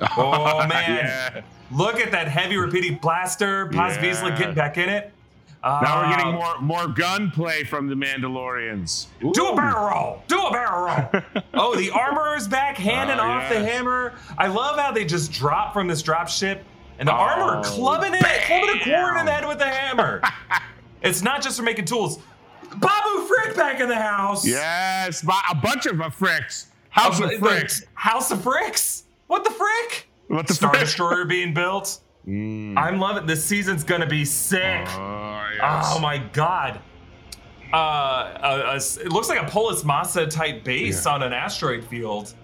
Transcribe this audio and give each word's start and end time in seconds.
Oh 0.00 0.58
man, 0.68 1.04
yeah. 1.04 1.42
look 1.70 2.00
at 2.00 2.10
that 2.12 2.28
heavy 2.28 2.56
repeating 2.56 2.96
blaster. 2.96 3.66
Paz 3.66 3.96
yeah. 3.96 4.02
Vizsla 4.02 4.38
getting 4.38 4.54
back 4.54 4.78
in 4.78 4.88
it. 4.88 5.12
now 5.62 6.02
we're 6.02 6.16
getting 6.16 6.34
uh, 6.34 6.38
more 6.38 6.60
more 6.60 6.88
gunplay 6.88 7.64
from 7.64 7.88
the 7.88 7.94
Mandalorians. 7.94 9.06
Ooh. 9.24 9.32
Do 9.32 9.48
a 9.48 9.56
barrel 9.56 9.90
roll. 9.90 10.22
Do 10.26 10.40
a 10.40 10.50
barrel 10.50 10.86
roll. 10.86 11.22
oh, 11.54 11.76
the 11.76 11.90
armorer's 11.90 12.48
back, 12.48 12.76
handing 12.76 13.18
uh, 13.18 13.22
off 13.22 13.42
yes. 13.42 13.52
the 13.52 13.64
hammer. 13.64 14.14
I 14.38 14.48
love 14.48 14.78
how 14.78 14.92
they 14.92 15.04
just 15.04 15.32
drop 15.32 15.72
from 15.72 15.86
this 15.86 16.02
drop 16.02 16.28
ship, 16.28 16.64
and 16.98 17.08
the 17.08 17.12
oh, 17.12 17.16
armor 17.16 17.62
clubbing 17.64 18.14
it, 18.14 18.22
clubbing 18.22 18.80
a 18.80 18.84
corn 18.84 19.18
in 19.18 19.26
the 19.26 19.32
head 19.32 19.46
with 19.46 19.58
the 19.58 19.68
hammer. 19.68 20.22
it's 21.02 21.22
not 21.22 21.42
just 21.42 21.56
for 21.56 21.62
making 21.62 21.84
tools. 21.84 22.18
Babu 22.76 23.26
Frick 23.26 23.54
back 23.54 23.80
in 23.80 23.88
the 23.88 23.94
house. 23.94 24.46
Yes, 24.46 25.22
a 25.22 25.54
bunch 25.54 25.86
of 25.86 25.96
fricks. 25.96 26.66
House 26.92 27.20
of 27.20 27.30
Fricks. 27.30 27.84
House 27.94 28.30
of 28.30 28.38
Fricks. 28.40 29.02
What 29.32 29.44
the 29.44 29.50
frick? 29.50 30.08
What 30.28 30.46
the 30.46 30.52
Star 30.52 30.68
frick? 30.68 30.82
Destroyer 30.82 31.24
being 31.24 31.54
built. 31.54 32.00
Mm. 32.28 32.76
I'm 32.76 32.98
loving 32.98 33.24
this 33.24 33.42
season's 33.42 33.82
gonna 33.82 34.06
be 34.06 34.26
sick. 34.26 34.86
Oh, 34.88 35.48
yes. 35.56 35.86
oh 35.88 35.98
my 36.00 36.18
god. 36.18 36.82
Uh, 37.72 38.36
a, 38.42 38.72
a, 38.72 38.76
it 38.76 39.10
looks 39.10 39.30
like 39.30 39.40
a 39.40 39.50
Polis 39.50 39.84
Massa 39.84 40.26
type 40.26 40.64
base 40.64 41.06
yeah. 41.06 41.14
on 41.14 41.22
an 41.22 41.32
asteroid 41.32 41.82
field. 41.82 42.34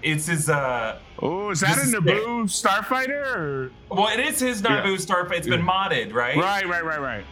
It's 0.00 0.26
his. 0.26 0.48
uh 0.48 1.00
Oh, 1.18 1.50
is 1.50 1.58
that 1.62 1.76
a 1.76 1.80
Naboo 1.80 2.44
starfighter? 2.44 3.36
Or? 3.36 3.72
Well, 3.90 4.06
it 4.06 4.20
is 4.20 4.38
his 4.38 4.62
Naboo 4.62 4.96
yeah. 4.96 4.96
starfighter. 4.96 5.38
It's 5.38 5.48
been 5.48 5.66
modded, 5.66 6.12
right? 6.12 6.36
Right, 6.36 6.68
right, 6.68 6.84
right, 6.84 7.00
right. 7.00 7.24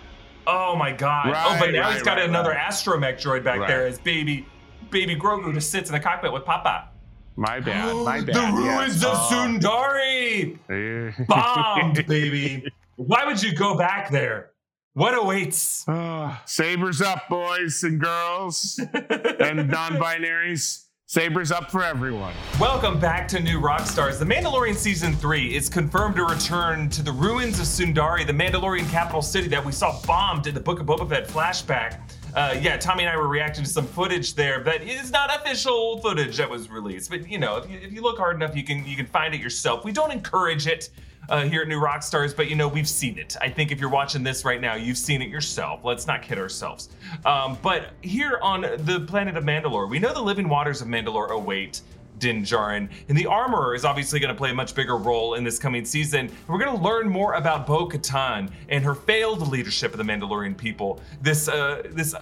Oh 0.48 0.74
my 0.74 0.90
god. 0.90 1.30
Right, 1.30 1.44
oh, 1.46 1.56
but 1.60 1.70
now 1.70 1.82
right, 1.82 1.92
he's 1.92 2.02
got 2.02 2.18
right, 2.18 2.28
another 2.28 2.54
astromech 2.54 3.20
droid 3.20 3.44
back 3.44 3.68
there 3.68 3.86
as 3.86 4.00
baby, 4.00 4.48
baby 4.90 5.14
Grogu 5.14 5.54
just 5.54 5.70
sits 5.70 5.90
in 5.90 5.94
the 5.94 6.00
cockpit 6.00 6.32
with 6.32 6.44
Papa. 6.44 6.88
My 7.36 7.60
bad. 7.60 7.94
My 7.96 8.20
bad. 8.24 8.34
the 8.34 8.56
ruins 8.56 9.02
yes. 9.02 9.04
of 9.04 9.12
oh. 9.14 9.28
Sundari. 9.30 10.58
Bombed, 11.26 12.06
baby. 12.06 12.64
Why 12.96 13.26
would 13.26 13.42
you 13.42 13.54
go 13.54 13.76
back 13.76 14.10
there? 14.10 14.52
What 14.94 15.14
awaits? 15.14 15.84
Oh, 15.86 16.40
sabers 16.46 17.02
up, 17.02 17.28
boys 17.28 17.84
and 17.84 18.00
girls, 18.00 18.80
and 19.40 19.68
non-binaries. 19.68 20.84
Sabers 21.04 21.52
up 21.52 21.70
for 21.70 21.84
everyone. 21.84 22.32
Welcome 22.58 22.98
back 22.98 23.28
to 23.28 23.38
New 23.38 23.60
Rockstars. 23.60 24.18
The 24.18 24.24
Mandalorian 24.24 24.74
Season 24.74 25.12
3 25.12 25.54
is 25.54 25.68
confirmed 25.68 26.16
to 26.16 26.24
return 26.24 26.88
to 26.88 27.02
the 27.02 27.12
ruins 27.12 27.60
of 27.60 27.66
Sundari, 27.66 28.26
the 28.26 28.32
Mandalorian 28.32 28.90
capital 28.90 29.20
city 29.22 29.46
that 29.48 29.64
we 29.64 29.70
saw 29.70 30.00
bombed 30.06 30.46
in 30.46 30.54
the 30.54 30.60
Book 30.60 30.80
of 30.80 30.86
Boba 30.86 31.08
Fett 31.08 31.28
flashback. 31.28 32.00
Uh, 32.36 32.54
yeah, 32.60 32.76
Tommy 32.76 33.02
and 33.02 33.10
I 33.10 33.16
were 33.16 33.28
reacting 33.28 33.64
to 33.64 33.70
some 33.70 33.86
footage 33.86 34.34
there 34.34 34.62
that 34.64 34.82
is 34.82 35.10
not 35.10 35.34
official 35.34 35.98
footage 36.02 36.36
that 36.36 36.50
was 36.50 36.68
released. 36.68 37.08
But 37.08 37.26
you 37.26 37.38
know, 37.38 37.56
if 37.56 37.70
you, 37.70 37.78
if 37.82 37.92
you 37.94 38.02
look 38.02 38.18
hard 38.18 38.36
enough, 38.36 38.54
you 38.54 38.62
can 38.62 38.86
you 38.86 38.94
can 38.94 39.06
find 39.06 39.34
it 39.34 39.40
yourself. 39.40 39.86
We 39.86 39.92
don't 39.92 40.12
encourage 40.12 40.66
it 40.66 40.90
uh, 41.30 41.44
here 41.44 41.62
at 41.62 41.68
New 41.68 41.80
Rockstars, 41.80 42.36
but 42.36 42.50
you 42.50 42.54
know, 42.54 42.68
we've 42.68 42.88
seen 42.88 43.18
it. 43.18 43.36
I 43.40 43.48
think 43.48 43.72
if 43.72 43.80
you're 43.80 43.88
watching 43.88 44.22
this 44.22 44.44
right 44.44 44.60
now, 44.60 44.74
you've 44.74 44.98
seen 44.98 45.22
it 45.22 45.30
yourself. 45.30 45.80
Let's 45.82 46.06
not 46.06 46.20
kid 46.20 46.38
ourselves. 46.38 46.90
Um, 47.24 47.56
but 47.62 47.92
here 48.02 48.38
on 48.42 48.60
the 48.60 49.04
planet 49.08 49.38
of 49.38 49.44
Mandalore, 49.44 49.88
we 49.88 49.98
know 49.98 50.12
the 50.12 50.20
living 50.20 50.48
waters 50.48 50.82
of 50.82 50.88
Mandalore 50.88 51.30
await. 51.30 51.80
Din 52.18 52.42
Djarin. 52.42 52.88
And 53.08 53.16
the 53.16 53.26
Armorer 53.26 53.74
is 53.74 53.84
obviously 53.84 54.20
going 54.20 54.34
to 54.34 54.38
play 54.38 54.50
a 54.50 54.54
much 54.54 54.74
bigger 54.74 54.96
role 54.96 55.34
in 55.34 55.44
this 55.44 55.58
coming 55.58 55.84
season. 55.84 56.30
We're 56.46 56.58
going 56.58 56.76
to 56.76 56.82
learn 56.82 57.08
more 57.08 57.34
about 57.34 57.66
Bo 57.66 57.88
Katan 57.88 58.50
and 58.68 58.84
her 58.84 58.94
failed 58.94 59.46
leadership 59.48 59.92
of 59.92 59.98
the 59.98 60.04
Mandalorian 60.04 60.56
people. 60.56 61.00
This, 61.20 61.48
uh, 61.48 61.82
this 61.90 62.14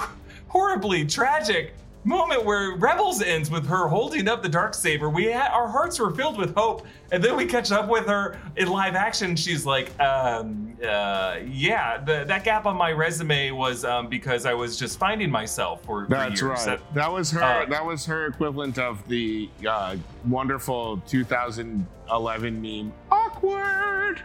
horribly 0.48 1.06
tragic 1.06 1.74
moment 2.04 2.44
where 2.44 2.76
Rebels 2.76 3.22
ends 3.22 3.50
with 3.50 3.66
her 3.66 3.88
holding 3.88 4.28
up 4.28 4.42
the 4.42 4.48
dark 4.48 4.74
saber. 4.74 5.08
We 5.08 5.24
had, 5.26 5.50
our 5.50 5.68
hearts 5.68 5.98
were 5.98 6.10
filled 6.10 6.36
with 6.36 6.54
hope, 6.54 6.86
and 7.10 7.22
then 7.22 7.36
we 7.36 7.46
catch 7.46 7.70
up 7.70 7.88
with 7.88 8.06
her 8.06 8.38
in 8.56 8.68
live 8.68 8.94
action. 8.94 9.36
She's 9.36 9.64
like, 9.64 9.98
um, 10.00 10.76
uh, 10.82 11.38
"Yeah, 11.46 11.98
the, 11.98 12.24
that 12.24 12.44
gap 12.44 12.66
on 12.66 12.76
my 12.76 12.92
resume 12.92 13.50
was 13.52 13.84
um, 13.84 14.08
because 14.08 14.46
I 14.46 14.54
was 14.54 14.78
just 14.78 14.98
finding 14.98 15.30
myself 15.30 15.84
for, 15.84 16.06
That's 16.08 16.40
years." 16.40 16.66
right. 16.66 16.66
That, 16.66 16.94
that 16.94 17.12
was 17.12 17.30
her. 17.30 17.42
Uh, 17.42 17.66
that 17.66 17.84
was 17.84 18.04
her 18.06 18.26
equivalent 18.26 18.78
of 18.78 19.06
the 19.08 19.48
uh, 19.68 19.96
wonderful 20.26 20.98
2011 21.06 22.62
meme. 22.62 22.92
Awkward. 23.10 24.22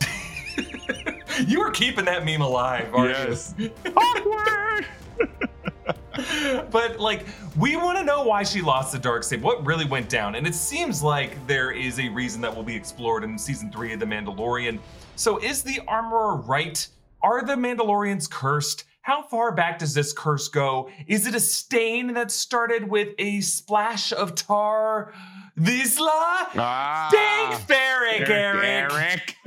you 1.46 1.60
were 1.60 1.70
keeping 1.70 2.04
that 2.04 2.24
meme 2.24 2.40
alive, 2.40 2.92
aren't 2.94 3.10
yes. 3.10 3.54
you? 3.58 3.70
Awkward. 3.96 4.86
but 6.70 6.98
like 6.98 7.26
we 7.58 7.76
want 7.76 7.98
to 7.98 8.04
know 8.04 8.22
why 8.24 8.42
she 8.42 8.62
lost 8.62 8.92
the 8.92 8.98
dark 8.98 9.22
saber 9.22 9.42
what 9.42 9.64
really 9.66 9.84
went 9.84 10.08
down 10.08 10.34
and 10.34 10.46
it 10.46 10.54
seems 10.54 11.02
like 11.02 11.44
there 11.46 11.70
is 11.70 11.98
a 11.98 12.08
reason 12.10 12.40
that 12.40 12.54
will 12.54 12.62
be 12.62 12.74
explored 12.74 13.24
in 13.24 13.38
season 13.38 13.70
three 13.70 13.92
of 13.92 14.00
the 14.00 14.06
mandalorian 14.06 14.78
so 15.16 15.38
is 15.38 15.62
the 15.62 15.80
armorer 15.88 16.36
right 16.36 16.86
are 17.22 17.44
the 17.44 17.54
mandalorians 17.54 18.30
cursed 18.30 18.84
how 19.02 19.22
far 19.22 19.52
back 19.52 19.78
does 19.78 19.92
this 19.92 20.12
curse 20.12 20.48
go 20.48 20.88
is 21.06 21.26
it 21.26 21.34
a 21.34 21.40
stain 21.40 22.14
that 22.14 22.30
started 22.30 22.88
with 22.88 23.14
a 23.18 23.40
splash 23.40 24.12
of 24.12 24.34
tar 24.34 25.12
Vizsla? 25.58 26.48
Ah, 26.56 27.08
Thanks, 27.12 27.70
Eric, 27.70 28.28
Eric. 28.28 28.90
Eric. 28.92 29.36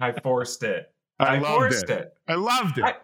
I 0.00 0.12
forced 0.22 0.62
it. 0.64 0.92
I, 1.18 1.36
I 1.36 1.40
forced 1.40 1.84
it. 1.84 1.90
it. 1.90 2.14
I 2.26 2.34
loved 2.34 2.78
it. 2.78 2.84
I, 2.84 2.94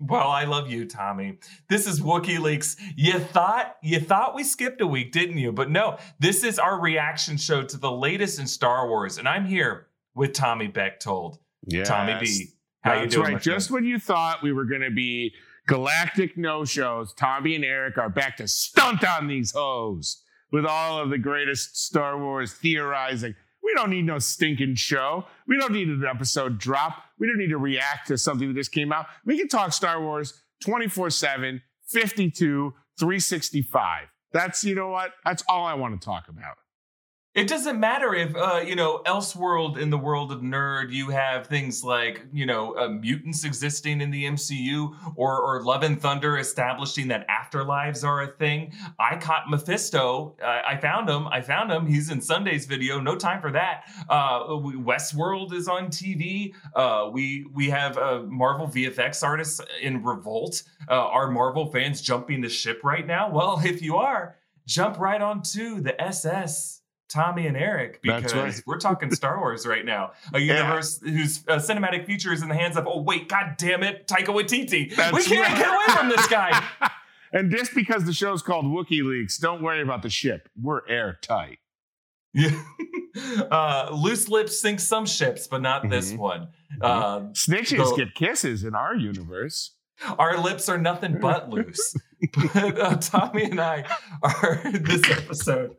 well, 0.00 0.28
I 0.28 0.44
love 0.44 0.70
you, 0.70 0.86
Tommy. 0.86 1.38
This 1.68 1.86
is 1.86 2.00
WookieLeaks. 2.00 2.80
You 2.96 3.18
thought 3.18 3.76
you 3.82 4.00
thought 4.00 4.34
we 4.34 4.44
skipped 4.44 4.80
a 4.80 4.86
week, 4.86 5.12
didn't 5.12 5.38
you? 5.38 5.52
But 5.52 5.70
no, 5.70 5.98
this 6.18 6.42
is 6.42 6.58
our 6.58 6.80
reaction 6.80 7.36
show 7.36 7.62
to 7.62 7.76
the 7.76 7.92
latest 7.92 8.38
in 8.38 8.46
Star 8.46 8.88
Wars, 8.88 9.18
and 9.18 9.28
I'm 9.28 9.44
here 9.44 9.88
with 10.14 10.32
Tommy 10.32 10.68
Bechtold. 10.68 11.38
Yeah, 11.66 11.84
Tommy 11.84 12.16
B. 12.18 12.46
How 12.80 12.94
That's 12.94 13.14
you 13.14 13.22
doing? 13.22 13.34
Right. 13.34 13.42
Just 13.42 13.70
when 13.70 13.84
you 13.84 13.98
thought 13.98 14.42
we 14.42 14.52
were 14.52 14.64
going 14.64 14.80
to 14.80 14.90
be 14.90 15.34
galactic 15.66 16.38
no-shows, 16.38 17.12
Tommy 17.12 17.54
and 17.54 17.64
Eric 17.64 17.98
are 17.98 18.08
back 18.08 18.38
to 18.38 18.48
stunt 18.48 19.04
on 19.04 19.26
these 19.26 19.52
hoes 19.52 20.22
with 20.50 20.64
all 20.64 20.98
of 20.98 21.10
the 21.10 21.18
greatest 21.18 21.76
Star 21.76 22.18
Wars 22.18 22.54
theorizing. 22.54 23.34
We 23.62 23.74
don't 23.74 23.90
need 23.90 24.06
no 24.06 24.18
stinking 24.18 24.76
show. 24.76 25.26
We 25.46 25.58
don't 25.58 25.72
need 25.72 25.88
an 25.88 26.04
episode 26.08 26.58
drop. 26.58 27.04
We 27.18 27.26
don't 27.26 27.38
need 27.38 27.50
to 27.50 27.58
react 27.58 28.08
to 28.08 28.18
something 28.18 28.48
that 28.48 28.54
just 28.54 28.72
came 28.72 28.92
out. 28.92 29.06
We 29.24 29.38
can 29.38 29.48
talk 29.48 29.72
Star 29.72 30.02
Wars 30.02 30.42
24 30.64 31.10
7, 31.10 31.62
52, 31.88 32.74
365. 32.98 34.06
That's, 34.32 34.64
you 34.64 34.74
know 34.74 34.88
what? 34.88 35.12
That's 35.24 35.42
all 35.48 35.66
I 35.66 35.74
want 35.74 36.00
to 36.00 36.04
talk 36.04 36.28
about. 36.28 36.56
It 37.32 37.46
doesn't 37.46 37.78
matter 37.78 38.12
if, 38.12 38.34
uh, 38.34 38.60
you 38.66 38.74
know, 38.74 39.02
Elseworld 39.06 39.78
in 39.78 39.90
the 39.90 39.96
world 39.96 40.32
of 40.32 40.40
nerd, 40.40 40.90
you 40.90 41.10
have 41.10 41.46
things 41.46 41.84
like, 41.84 42.26
you 42.32 42.44
know, 42.44 42.76
uh, 42.76 42.88
mutants 42.88 43.44
existing 43.44 44.00
in 44.00 44.10
the 44.10 44.24
MCU 44.24 44.96
or, 45.14 45.40
or 45.40 45.62
Love 45.62 45.84
and 45.84 46.02
Thunder 46.02 46.38
establishing 46.38 47.06
that 47.06 47.24
afterlives 47.28 48.02
are 48.02 48.22
a 48.22 48.26
thing. 48.26 48.72
I 48.98 49.14
caught 49.14 49.48
Mephisto. 49.48 50.34
Uh, 50.42 50.62
I 50.66 50.76
found 50.78 51.08
him. 51.08 51.28
I 51.28 51.40
found 51.40 51.70
him. 51.70 51.86
He's 51.86 52.10
in 52.10 52.20
Sunday's 52.20 52.66
video. 52.66 52.98
No 52.98 53.14
time 53.14 53.40
for 53.40 53.52
that. 53.52 53.84
Uh, 54.08 54.40
Westworld 54.48 55.52
is 55.52 55.68
on 55.68 55.86
TV. 55.86 56.52
Uh, 56.74 57.10
we 57.12 57.46
we 57.54 57.70
have 57.70 57.96
uh, 57.96 58.22
Marvel 58.22 58.66
VFX 58.66 59.22
artists 59.22 59.60
in 59.80 60.02
revolt. 60.02 60.64
are 60.88 61.30
Marvel 61.30 61.70
fans 61.70 62.02
jumping 62.02 62.40
the 62.40 62.48
ship 62.48 62.80
right 62.82 63.06
now? 63.06 63.30
Well, 63.30 63.60
if 63.64 63.82
you 63.82 63.98
are, 63.98 64.34
jump 64.66 64.98
right 64.98 65.22
onto 65.22 65.80
the 65.80 66.00
SS 66.02 66.79
Tommy 67.10 67.46
and 67.46 67.56
Eric 67.56 68.00
because 68.02 68.34
right. 68.34 68.62
we're 68.66 68.78
talking 68.78 69.12
Star 69.14 69.38
Wars 69.38 69.66
right 69.66 69.84
now. 69.84 70.12
A 70.32 70.38
universe 70.38 71.00
yeah. 71.04 71.12
whose 71.12 71.44
uh, 71.48 71.56
cinematic 71.56 72.06
future 72.06 72.32
is 72.32 72.42
in 72.42 72.48
the 72.48 72.54
hands 72.54 72.76
of, 72.76 72.86
oh, 72.86 73.02
wait, 73.02 73.28
God 73.28 73.56
damn 73.58 73.82
it, 73.82 74.06
Taika 74.06 74.26
Waititi. 74.26 74.94
That's 74.94 75.14
we 75.14 75.24
can't 75.24 75.46
right. 75.48 75.58
get 75.58 75.68
away 75.68 75.98
from 75.98 76.08
this 76.08 76.26
guy. 76.28 76.64
and 77.32 77.50
just 77.50 77.74
because 77.74 78.04
the 78.04 78.12
show's 78.12 78.42
called 78.42 78.64
Wookiee 78.64 79.02
Leaks, 79.02 79.38
don't 79.38 79.62
worry 79.62 79.82
about 79.82 80.02
the 80.02 80.10
ship. 80.10 80.48
We're 80.60 80.86
airtight. 80.88 81.58
Yeah. 82.32 82.62
uh, 83.50 83.90
loose 83.92 84.28
lips 84.28 84.60
sink 84.60 84.78
some 84.78 85.04
ships, 85.04 85.48
but 85.48 85.62
not 85.62 85.82
mm-hmm. 85.82 85.90
this 85.90 86.12
one. 86.12 86.48
Mm-hmm. 86.80 86.82
Uh, 86.82 87.20
Snitches 87.32 87.90
the, 87.90 88.04
get 88.04 88.14
kisses 88.14 88.62
in 88.62 88.76
our 88.76 88.94
universe. 88.94 89.74
Our 90.18 90.38
lips 90.38 90.68
are 90.68 90.78
nothing 90.78 91.18
but 91.20 91.50
loose. 91.50 91.94
but 92.54 92.80
uh, 92.80 92.96
Tommy 92.96 93.44
and 93.44 93.60
I 93.60 93.84
are 94.22 94.60
this 94.64 95.02
episode 95.10 95.76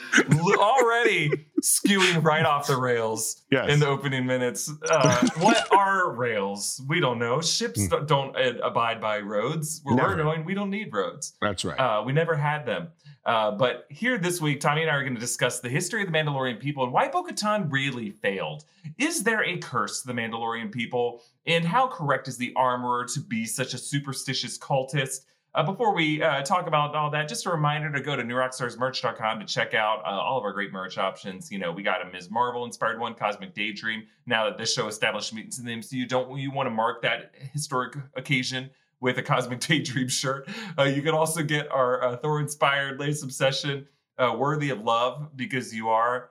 already 0.58 1.46
skewing 1.62 2.22
right 2.22 2.44
off 2.44 2.66
the 2.66 2.76
rails 2.76 3.42
yes. 3.50 3.70
in 3.70 3.80
the 3.80 3.86
opening 3.86 4.26
minutes. 4.26 4.70
Uh, 4.88 5.28
what 5.38 5.72
are 5.72 6.12
rails? 6.12 6.82
We 6.88 7.00
don't 7.00 7.18
know. 7.18 7.40
Ships 7.40 7.86
mm. 7.86 8.06
don't 8.06 8.36
abide 8.62 9.00
by 9.00 9.20
roads. 9.20 9.80
Where 9.84 9.96
never. 9.96 10.08
we're 10.08 10.22
going, 10.22 10.44
we 10.44 10.54
don't 10.54 10.70
need 10.70 10.92
roads. 10.92 11.34
That's 11.40 11.64
right. 11.64 11.78
Uh, 11.78 12.02
we 12.04 12.12
never 12.12 12.34
had 12.34 12.66
them. 12.66 12.88
Uh, 13.24 13.52
but 13.52 13.86
here 13.88 14.18
this 14.18 14.40
week, 14.40 14.60
Tommy 14.60 14.82
and 14.82 14.90
I 14.90 14.94
are 14.94 15.02
going 15.02 15.14
to 15.14 15.20
discuss 15.20 15.60
the 15.60 15.68
history 15.68 16.02
of 16.02 16.10
the 16.10 16.16
Mandalorian 16.16 16.58
people 16.58 16.82
and 16.82 16.92
why 16.92 17.08
Bo 17.08 17.22
Katan 17.22 17.70
really 17.70 18.10
failed. 18.10 18.64
Is 18.98 19.22
there 19.22 19.44
a 19.44 19.58
curse 19.58 20.02
to 20.02 20.08
the 20.08 20.12
Mandalorian 20.12 20.72
people? 20.72 21.22
And 21.46 21.64
how 21.64 21.86
correct 21.86 22.26
is 22.26 22.36
the 22.36 22.52
armorer 22.56 23.04
to 23.14 23.20
be 23.20 23.44
such 23.44 23.74
a 23.74 23.78
superstitious 23.78 24.58
cultist? 24.58 25.20
Uh, 25.54 25.62
before 25.62 25.94
we 25.94 26.22
uh, 26.22 26.40
talk 26.42 26.66
about 26.66 26.94
all 26.94 27.10
that, 27.10 27.28
just 27.28 27.44
a 27.44 27.50
reminder 27.50 27.92
to 27.92 28.00
go 28.00 28.16
to 28.16 28.22
newrockstarsmerch.com 28.22 29.38
to 29.38 29.44
check 29.44 29.74
out 29.74 29.98
uh, 29.98 30.08
all 30.08 30.38
of 30.38 30.44
our 30.44 30.52
great 30.52 30.72
merch 30.72 30.96
options. 30.96 31.52
You 31.52 31.58
know, 31.58 31.70
we 31.70 31.82
got 31.82 32.00
a 32.00 32.10
Ms. 32.10 32.30
Marvel 32.30 32.64
inspired 32.64 32.98
one, 32.98 33.14
Cosmic 33.14 33.52
Daydream. 33.52 34.04
Now 34.24 34.46
that 34.46 34.56
this 34.56 34.72
show 34.72 34.88
established 34.88 35.34
mutants 35.34 35.58
in 35.58 35.66
the 35.66 35.72
MCU, 35.72 36.08
don't 36.08 36.38
you 36.38 36.50
want 36.50 36.68
to 36.68 36.70
mark 36.70 37.02
that 37.02 37.32
historic 37.52 37.98
occasion 38.16 38.70
with 39.00 39.18
a 39.18 39.22
Cosmic 39.22 39.60
Daydream 39.68 40.08
shirt? 40.08 40.48
Uh, 40.78 40.84
you 40.84 41.02
can 41.02 41.14
also 41.14 41.42
get 41.42 41.70
our 41.70 42.02
uh, 42.02 42.16
Thor 42.16 42.40
inspired 42.40 42.98
Lace 42.98 43.22
Obsession, 43.22 43.86
uh, 44.16 44.34
Worthy 44.38 44.70
of 44.70 44.80
Love, 44.80 45.36
because 45.36 45.74
you 45.74 45.90
are. 45.90 46.30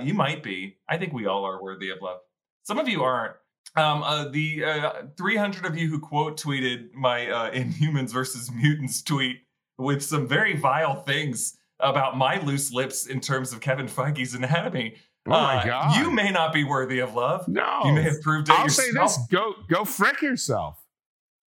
you 0.00 0.14
might 0.14 0.44
be. 0.44 0.76
I 0.88 0.98
think 0.98 1.12
we 1.12 1.26
all 1.26 1.44
are 1.44 1.60
worthy 1.60 1.90
of 1.90 2.00
love. 2.00 2.20
Some 2.62 2.78
of 2.78 2.88
you 2.88 3.02
aren't. 3.02 3.34
Um, 3.74 4.02
uh, 4.02 4.28
the 4.28 4.64
uh, 4.64 4.92
300 5.16 5.64
of 5.64 5.76
you 5.78 5.88
who 5.88 5.98
quote 5.98 6.38
tweeted 6.40 6.92
my 6.92 7.28
uh, 7.30 7.50
Inhumans 7.52 8.10
versus 8.12 8.50
Mutants 8.52 9.02
tweet 9.02 9.38
with 9.78 10.02
some 10.02 10.28
very 10.28 10.56
vile 10.56 10.94
things 11.02 11.56
about 11.80 12.16
my 12.16 12.40
loose 12.42 12.72
lips 12.72 13.06
in 13.06 13.20
terms 13.20 13.52
of 13.52 13.60
Kevin 13.60 13.86
Feige's 13.86 14.34
anatomy. 14.34 14.96
Oh 15.26 15.30
my 15.30 15.56
Uh, 15.62 15.64
god! 15.64 15.96
You 15.96 16.10
may 16.10 16.30
not 16.30 16.52
be 16.52 16.64
worthy 16.64 16.98
of 16.98 17.14
love. 17.14 17.46
no. 17.48 17.80
You 17.84 17.92
may 17.92 18.02
have 18.02 18.20
proved 18.22 18.48
it 18.48 18.54
I'll 18.58 18.64
yourself. 18.64 19.10
say 19.10 19.18
this: 19.20 19.26
go 19.30 19.54
go 19.70 19.84
frick 19.84 20.20
yourself. 20.20 20.78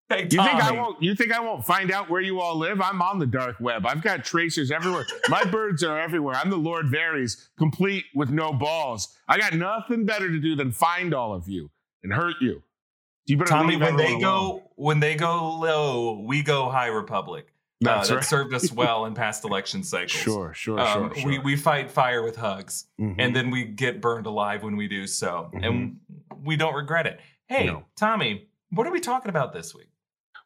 Hey, 0.07 0.23
You 0.23 0.29
think 0.43 0.63
I 0.63 0.71
won't? 0.71 1.01
You 1.01 1.15
think 1.15 1.31
I 1.33 1.39
won't 1.39 1.65
find 1.65 1.91
out 1.91 2.09
where 2.09 2.21
you 2.21 2.39
all 2.39 2.55
live? 2.57 2.79
I'm 2.79 3.01
on 3.01 3.17
the 3.19 3.25
dark 3.25 3.59
web. 3.59 3.85
I've 3.85 4.01
got 4.03 4.23
tracers 4.23 4.71
everywhere. 4.71 5.05
My 5.29 5.43
birds 5.51 5.83
are 5.83 5.99
everywhere. 5.99 6.35
I'm 6.35 6.49
the 6.51 6.57
Lord 6.57 6.85
Varys, 6.87 7.47
complete 7.57 8.05
with 8.13 8.29
no 8.29 8.53
balls. 8.53 9.15
I 9.27 9.37
got 9.39 9.53
nothing 9.53 10.05
better 10.05 10.29
to 10.29 10.39
do 10.39 10.55
than 10.55 10.71
find 10.71 11.13
all 11.13 11.33
of 11.33 11.47
you 11.49 11.69
and 12.05 12.13
hurt 12.13 12.35
you. 12.39 12.63
You 13.25 13.37
better 13.37 13.49
Tommy, 13.49 13.75
when 13.75 13.97
they 13.97 14.19
go 14.19 14.35
alone. 14.39 14.61
when 14.75 14.99
they 14.99 15.15
go 15.15 15.57
low, 15.59 16.21
we 16.25 16.43
go 16.43 16.69
high 16.69 16.87
Republic. 16.87 17.47
Uh, 17.83 17.95
That's 17.97 18.09
that 18.09 18.15
right. 18.15 18.23
served 18.23 18.53
us 18.53 18.71
well 18.81 19.05
in 19.05 19.15
past 19.15 19.43
election 19.43 19.83
cycles. 19.83 20.11
Sure, 20.11 20.53
sure, 20.53 20.79
Um, 20.79 21.09
sure, 21.09 21.15
sure. 21.21 21.29
We 21.31 21.39
we 21.39 21.55
fight 21.55 21.91
fire 21.91 22.23
with 22.23 22.35
hugs. 22.37 22.85
Mhm. 22.99 23.15
and 23.19 23.35
then 23.35 23.49
we 23.51 23.65
get 23.65 23.99
burned 23.99 24.27
alive 24.27 24.63
when 24.63 24.77
we 24.77 24.87
do 24.87 25.07
so, 25.07 25.49
and 25.53 25.97
we 26.43 26.55
don't 26.55 26.73
regret 26.75 27.05
it. 27.07 27.19
Hey, 27.47 27.65
No. 27.65 27.85
Tommy, 27.97 28.47
what 28.69 28.87
are 28.87 28.91
we 28.91 28.99
talking 29.01 29.29
about 29.29 29.51
this 29.53 29.73
week? 29.75 29.89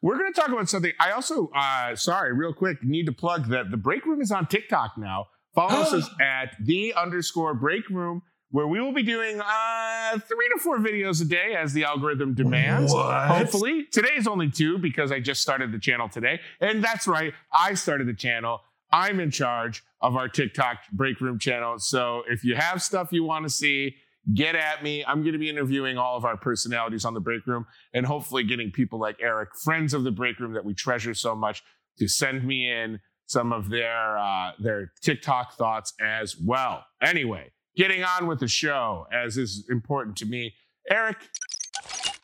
We're 0.02 0.16
going 0.18 0.32
to 0.32 0.40
talk 0.40 0.48
about 0.50 0.68
something. 0.70 0.92
I 0.98 1.10
also, 1.12 1.50
uh, 1.54 1.94
sorry, 1.94 2.32
real 2.32 2.54
quick, 2.54 2.82
need 2.82 3.04
to 3.06 3.12
plug 3.12 3.48
that 3.48 3.70
the 3.70 3.76
break 3.76 4.06
room 4.06 4.22
is 4.22 4.32
on 4.32 4.46
TikTok 4.46 4.96
now. 4.96 5.26
Follow 5.54 5.82
us 5.98 6.08
at 6.20 6.56
the 6.58 6.94
underscore 6.94 7.52
break 7.54 7.88
room, 7.90 8.22
where 8.50 8.66
we 8.66 8.80
will 8.80 8.92
be 8.92 9.02
doing 9.02 9.40
uh, 9.40 10.18
three 10.18 10.48
to 10.54 10.60
four 10.60 10.78
videos 10.78 11.22
a 11.22 11.24
day 11.24 11.54
as 11.56 11.72
the 11.72 11.84
algorithm 11.84 12.34
demands. 12.34 12.92
What? 12.92 13.28
Hopefully, 13.28 13.86
today's 13.90 14.26
only 14.26 14.50
two 14.50 14.78
because 14.78 15.12
I 15.12 15.20
just 15.20 15.40
started 15.40 15.72
the 15.72 15.78
channel 15.78 16.08
today. 16.08 16.40
And 16.60 16.82
that's 16.82 17.06
right, 17.06 17.32
I 17.52 17.74
started 17.74 18.08
the 18.08 18.14
channel. 18.14 18.60
I'm 18.92 19.20
in 19.20 19.30
charge 19.30 19.84
of 20.00 20.16
our 20.16 20.28
TikTok 20.28 20.78
break 20.92 21.20
room 21.20 21.38
channel. 21.38 21.78
So 21.78 22.22
if 22.28 22.42
you 22.42 22.56
have 22.56 22.82
stuff 22.82 23.12
you 23.12 23.22
want 23.22 23.44
to 23.44 23.50
see, 23.50 23.94
get 24.34 24.56
at 24.56 24.82
me. 24.82 25.04
I'm 25.04 25.22
going 25.22 25.32
to 25.32 25.38
be 25.38 25.48
interviewing 25.48 25.96
all 25.96 26.16
of 26.16 26.24
our 26.24 26.36
personalities 26.36 27.04
on 27.04 27.14
the 27.14 27.20
break 27.20 27.46
room 27.46 27.66
and 27.94 28.04
hopefully 28.04 28.42
getting 28.42 28.72
people 28.72 28.98
like 28.98 29.16
Eric, 29.20 29.50
friends 29.62 29.94
of 29.94 30.02
the 30.02 30.10
break 30.10 30.40
room 30.40 30.54
that 30.54 30.64
we 30.64 30.74
treasure 30.74 31.14
so 31.14 31.36
much, 31.36 31.62
to 31.98 32.08
send 32.08 32.44
me 32.44 32.70
in 32.70 32.98
some 33.26 33.52
of 33.52 33.68
their 33.68 34.18
uh, 34.18 34.52
their 34.58 34.92
TikTok 35.02 35.54
thoughts 35.54 35.94
as 36.00 36.36
well. 36.36 36.84
Anyway, 37.00 37.52
getting 37.80 38.04
on 38.04 38.26
with 38.26 38.40
the 38.40 38.48
show 38.48 39.06
as 39.12 39.36
is 39.38 39.64
important 39.70 40.16
to 40.18 40.26
me. 40.26 40.54
Eric, 40.90 41.16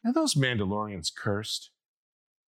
are 0.04 0.12
those 0.12 0.34
Mandalorians 0.34 1.08
cursed? 1.16 1.70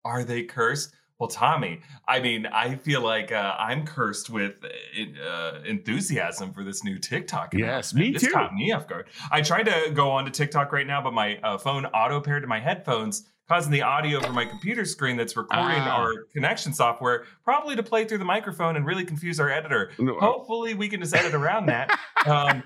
Are 0.03 0.23
they 0.23 0.43
cursed? 0.43 0.93
Well, 1.19 1.29
Tommy, 1.29 1.81
I 2.07 2.19
mean, 2.19 2.45
I 2.47 2.75
feel 2.75 3.01
like 3.01 3.31
uh, 3.31 3.55
I'm 3.57 3.85
cursed 3.85 4.29
with 4.29 4.55
uh, 4.65 5.59
enthusiasm 5.65 6.51
for 6.51 6.63
this 6.63 6.83
new 6.83 6.97
TikTok. 6.99 7.53
Yes, 7.53 7.93
me 7.93 8.11
This 8.11 8.23
too. 8.23 8.31
caught 8.31 8.53
me 8.53 8.71
off 8.73 8.87
guard. 8.87 9.07
I 9.31 9.41
tried 9.41 9.63
to 9.67 9.91
go 9.93 10.09
on 10.11 10.25
to 10.25 10.31
TikTok 10.31 10.73
right 10.73 10.85
now, 10.85 11.01
but 11.01 11.13
my 11.13 11.37
uh, 11.37 11.57
phone 11.57 11.85
auto 11.85 12.19
paired 12.19 12.43
to 12.43 12.47
my 12.47 12.59
headphones, 12.59 13.29
causing 13.47 13.71
the 13.71 13.81
audio 13.81 14.19
from 14.19 14.35
my 14.35 14.43
computer 14.43 14.83
screen 14.83 15.15
that's 15.15 15.37
recording 15.37 15.79
Ah. 15.79 16.01
our 16.01 16.25
connection 16.33 16.73
software 16.73 17.23
probably 17.45 17.77
to 17.77 17.83
play 17.83 18.03
through 18.03 18.17
the 18.17 18.25
microphone 18.25 18.75
and 18.75 18.85
really 18.85 19.05
confuse 19.05 19.39
our 19.39 19.49
editor. 19.49 19.91
No, 19.97 20.19
Hopefully, 20.19 20.73
we 20.73 20.89
can 20.89 20.99
just 20.99 21.15
edit 21.15 21.33
around 21.33 21.67
that. 21.67 21.97
Um, 22.25 22.63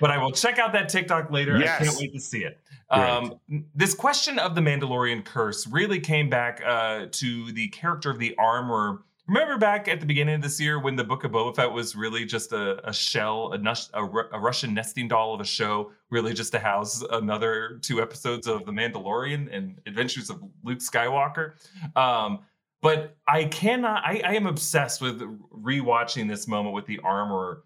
but 0.00 0.10
I 0.10 0.18
will 0.18 0.32
check 0.32 0.58
out 0.58 0.72
that 0.72 0.88
TikTok 0.88 1.30
later. 1.30 1.56
I 1.56 1.84
can't 1.84 1.96
wait 1.98 2.12
to 2.14 2.20
see 2.20 2.44
it. 2.44 2.58
Um, 2.90 3.40
this 3.74 3.94
question 3.94 4.38
of 4.38 4.54
the 4.54 4.60
Mandalorian 4.60 5.24
curse 5.24 5.66
really 5.66 5.98
came 5.98 6.28
back 6.28 6.62
uh, 6.64 7.06
to 7.10 7.52
the 7.52 7.68
character 7.68 8.10
of 8.10 8.18
the 8.18 8.34
armor. 8.36 9.04
Remember 9.28 9.56
back 9.56 9.88
at 9.88 10.00
the 10.00 10.04
beginning 10.04 10.34
of 10.34 10.42
this 10.42 10.60
year 10.60 10.78
when 10.78 10.96
the 10.96 11.04
Book 11.04 11.24
of 11.24 11.30
Boba 11.30 11.54
Fett 11.56 11.72
was 11.72 11.96
really 11.96 12.26
just 12.26 12.52
a, 12.52 12.86
a 12.86 12.92
shell, 12.92 13.52
a, 13.52 13.58
nus- 13.58 13.88
a, 13.94 14.04
Ru- 14.04 14.28
a 14.32 14.38
Russian 14.38 14.74
nesting 14.74 15.08
doll 15.08 15.32
of 15.32 15.40
a 15.40 15.44
show, 15.44 15.92
really 16.10 16.34
just 16.34 16.52
to 16.52 16.58
house 16.58 17.02
another 17.12 17.78
two 17.80 18.02
episodes 18.02 18.46
of 18.46 18.66
The 18.66 18.72
Mandalorian 18.72 19.48
and 19.50 19.80
Adventures 19.86 20.28
of 20.28 20.42
Luke 20.64 20.80
Skywalker. 20.80 21.52
Um, 21.96 22.40
but 22.82 23.16
I 23.26 23.44
cannot, 23.44 24.02
I, 24.04 24.20
I 24.24 24.34
am 24.34 24.46
obsessed 24.46 25.00
with 25.00 25.22
rewatching 25.50 26.28
this 26.28 26.46
moment 26.48 26.74
with 26.74 26.84
the 26.86 26.98
armorer. 26.98 27.62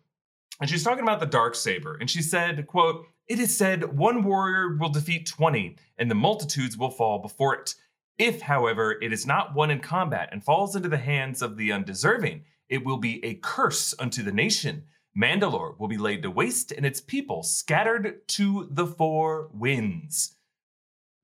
And 0.60 0.70
she's 0.70 0.82
talking 0.84 1.02
about 1.02 1.20
the 1.20 1.26
dark 1.26 1.54
saber, 1.54 1.96
and 2.00 2.08
she 2.10 2.22
said, 2.22 2.66
"quote 2.66 3.06
It 3.28 3.38
is 3.38 3.56
said 3.56 3.96
one 3.96 4.22
warrior 4.22 4.76
will 4.76 4.88
defeat 4.88 5.26
twenty, 5.26 5.76
and 5.98 6.10
the 6.10 6.14
multitudes 6.14 6.76
will 6.78 6.90
fall 6.90 7.18
before 7.18 7.54
it. 7.54 7.74
If, 8.18 8.40
however, 8.42 8.96
it 9.02 9.12
is 9.12 9.26
not 9.26 9.54
won 9.54 9.70
in 9.70 9.80
combat 9.80 10.30
and 10.32 10.42
falls 10.42 10.74
into 10.74 10.88
the 10.88 10.96
hands 10.96 11.42
of 11.42 11.56
the 11.56 11.72
undeserving, 11.72 12.44
it 12.68 12.84
will 12.84 12.96
be 12.96 13.22
a 13.24 13.34
curse 13.34 13.94
unto 13.98 14.22
the 14.22 14.32
nation. 14.32 14.84
Mandalore 15.14 15.78
will 15.78 15.88
be 15.88 15.98
laid 15.98 16.22
to 16.22 16.30
waste, 16.30 16.72
and 16.72 16.86
its 16.86 17.00
people 17.00 17.42
scattered 17.42 18.26
to 18.28 18.68
the 18.70 18.86
four 18.86 19.50
winds." 19.52 20.36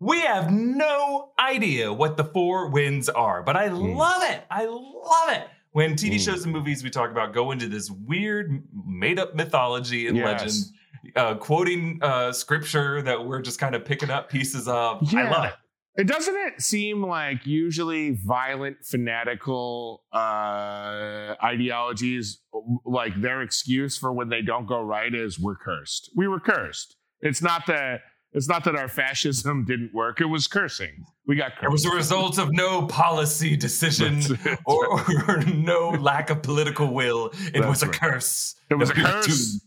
We 0.00 0.22
have 0.22 0.50
no 0.50 1.30
idea 1.38 1.92
what 1.92 2.16
the 2.16 2.24
four 2.24 2.68
winds 2.68 3.08
are, 3.08 3.42
but 3.42 3.56
I 3.56 3.68
Mm. 3.68 3.96
love 3.96 4.24
it. 4.24 4.44
I 4.50 4.64
love 4.64 5.28
it. 5.28 5.48
When 5.72 5.94
TV 5.96 6.16
Mm. 6.16 6.24
shows 6.24 6.44
and 6.44 6.52
movies 6.52 6.84
we 6.84 6.90
talk 6.90 7.10
about 7.10 7.32
go 7.32 7.50
into 7.50 7.66
this 7.68 7.90
weird 7.90 8.62
made 8.86 9.18
up 9.18 9.34
mythology 9.34 10.06
and 10.06 10.16
Yes. 10.16 10.70
legend, 11.04 11.16
uh, 11.16 11.34
quoting 11.36 11.98
uh, 12.02 12.32
scripture 12.32 13.02
that 13.02 13.24
we're 13.26 13.40
just 13.42 13.58
kind 13.58 13.74
of 13.74 13.84
picking 13.84 14.10
up 14.10 14.28
pieces 14.30 14.68
of. 14.68 15.02
I 15.14 15.28
love 15.30 15.44
it. 15.46 15.54
It 15.94 16.06
doesn't 16.06 16.34
it 16.36 16.60
seem 16.62 17.02
like 17.04 17.46
usually 17.46 18.12
violent, 18.12 18.78
fanatical 18.84 20.04
uh, 20.12 21.34
ideologies, 21.42 22.40
like 22.84 23.20
their 23.20 23.42
excuse 23.42 23.98
for 23.98 24.12
when 24.12 24.28
they 24.30 24.40
don't 24.42 24.66
go 24.66 24.80
right 24.82 25.14
is 25.14 25.38
we're 25.38 25.56
cursed. 25.56 26.10
We 26.16 26.28
were 26.28 26.40
cursed. 26.40 26.96
It's 27.20 27.42
not 27.42 27.66
that 27.66 28.00
it's 28.34 28.48
not 28.48 28.64
that 28.64 28.74
our 28.76 28.88
fascism 28.88 29.64
didn't 29.64 29.92
work. 29.94 30.20
It 30.20 30.26
was 30.26 30.46
cursing. 30.46 31.04
We 31.26 31.36
got 31.36 31.52
cursed. 31.56 31.64
It 31.64 31.70
was 31.70 31.84
a 31.84 31.90
result 31.90 32.38
of 32.38 32.52
no 32.52 32.86
policy 32.86 33.56
decision 33.56 34.20
or, 34.64 35.00
or 35.28 35.42
no 35.54 35.90
lack 35.90 36.30
of 36.30 36.42
political 36.42 36.92
will. 36.92 37.26
It 37.48 37.54
That's 37.54 37.66
was 37.66 37.82
a 37.82 37.86
right. 37.86 37.94
curse. 38.00 38.54
It 38.70 38.74
was 38.76 38.90
a 38.90 38.94
curse. 38.94 39.60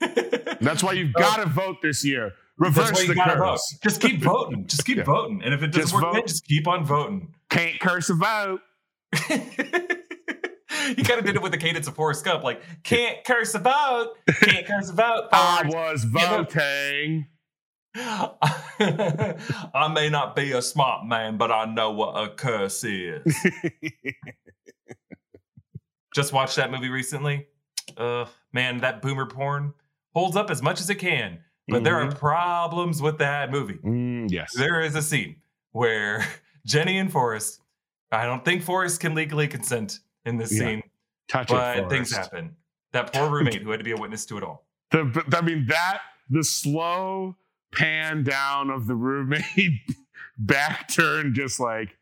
That's 0.60 0.82
why 0.82 0.92
you've 0.92 1.12
Oh. 1.16 1.20
got 1.20 1.36
to 1.36 1.46
vote 1.48 1.76
this 1.82 2.04
year. 2.04 2.32
That's 2.58 2.76
Reverse 2.76 2.92
why 2.92 3.00
you 3.02 3.08
the 3.08 3.14
gotta 3.14 3.36
vote. 3.36 3.52
curse. 3.52 3.78
Just 3.82 4.00
keep 4.00 4.20
voting. 4.22 4.66
Just 4.66 4.84
keep 4.86 4.98
Yeah. 4.98 5.04
voting. 5.04 5.42
And 5.44 5.52
if 5.52 5.62
it 5.62 5.68
doesn't 5.68 5.82
Just 5.82 5.94
work, 5.94 6.02
vote. 6.04 6.12
then 6.14 6.26
just 6.26 6.46
keep 6.46 6.68
on 6.68 6.84
voting. 6.84 7.34
Can't 7.50 7.80
curse 7.80 8.10
a 8.10 8.14
vote. 8.14 8.60
he 9.18 11.02
kind 11.02 11.18
of 11.18 11.24
did 11.24 11.36
it 11.36 11.42
with 11.42 11.52
the 11.52 11.58
cadence 11.58 11.86
of 11.88 11.94
Forrest 11.94 12.24
Gump, 12.24 12.42
like 12.44 12.60
can't 12.82 13.18
curse 13.24 13.54
a 13.54 13.58
vote, 13.58 14.14
can't 14.42 14.66
curse 14.66 14.90
a 14.90 14.92
vote. 14.92 15.28
I 15.32 15.68
Forrest." 15.70 15.74
was 15.74 16.04
voting. 16.04 17.26
I 17.96 19.90
may 19.94 20.08
not 20.08 20.34
be 20.36 20.52
a 20.52 20.62
smart 20.62 21.06
man, 21.06 21.36
but 21.36 21.50
I 21.52 21.64
know 21.66 21.90
what 21.92 22.12
a 22.20 22.28
curse 22.34 22.82
is. 22.84 23.22
Just 26.14 26.32
watched 26.32 26.56
that 26.56 26.70
movie 26.70 26.88
recently. 26.88 27.46
Uh, 27.96 28.26
man, 28.52 28.78
that 28.78 29.02
boomer 29.02 29.26
porn 29.26 29.74
holds 30.14 30.36
up 30.36 30.50
as 30.50 30.62
much 30.62 30.80
as 30.80 30.88
it 30.90 30.96
can, 30.96 31.38
but 31.68 31.84
there 31.84 31.96
are 32.00 32.10
problems 32.12 33.02
with 33.02 33.18
that 33.18 33.50
movie. 33.50 33.78
Mm, 33.84 34.30
yes. 34.30 34.54
There 34.56 34.80
is 34.80 34.94
a 34.94 35.02
scene 35.02 35.36
where 35.72 36.24
Jenny 36.66 36.98
and 36.98 37.10
Forrest, 37.10 37.60
I 38.12 38.24
don't 38.26 38.44
think 38.44 38.62
Forrest 38.62 39.00
can 39.00 39.14
legally 39.14 39.48
consent 39.48 40.00
in 40.24 40.36
this 40.36 40.52
Yeah. 40.52 40.58
scene, 40.66 40.82
Touch 41.28 41.48
but 41.48 41.78
it. 41.78 41.88
things 41.90 42.14
happen. 42.14 42.56
That 42.92 43.12
poor 43.12 43.28
roommate 43.28 43.62
who 43.62 43.70
had 43.70 43.80
to 43.80 43.84
be 43.84 43.90
a 43.92 43.96
witness 43.96 44.24
to 44.26 44.38
it 44.38 44.44
all. 44.44 44.64
The, 44.92 45.24
I 45.36 45.40
mean 45.40 45.66
that 45.68 46.00
the 46.30 46.44
slow 46.44 47.34
pan 47.74 48.22
down 48.24 48.70
of 48.70 48.86
the 48.86 48.94
roommate 48.94 49.80
back 50.38 50.88
turn, 50.88 51.34
just 51.34 51.58
like 51.60 51.96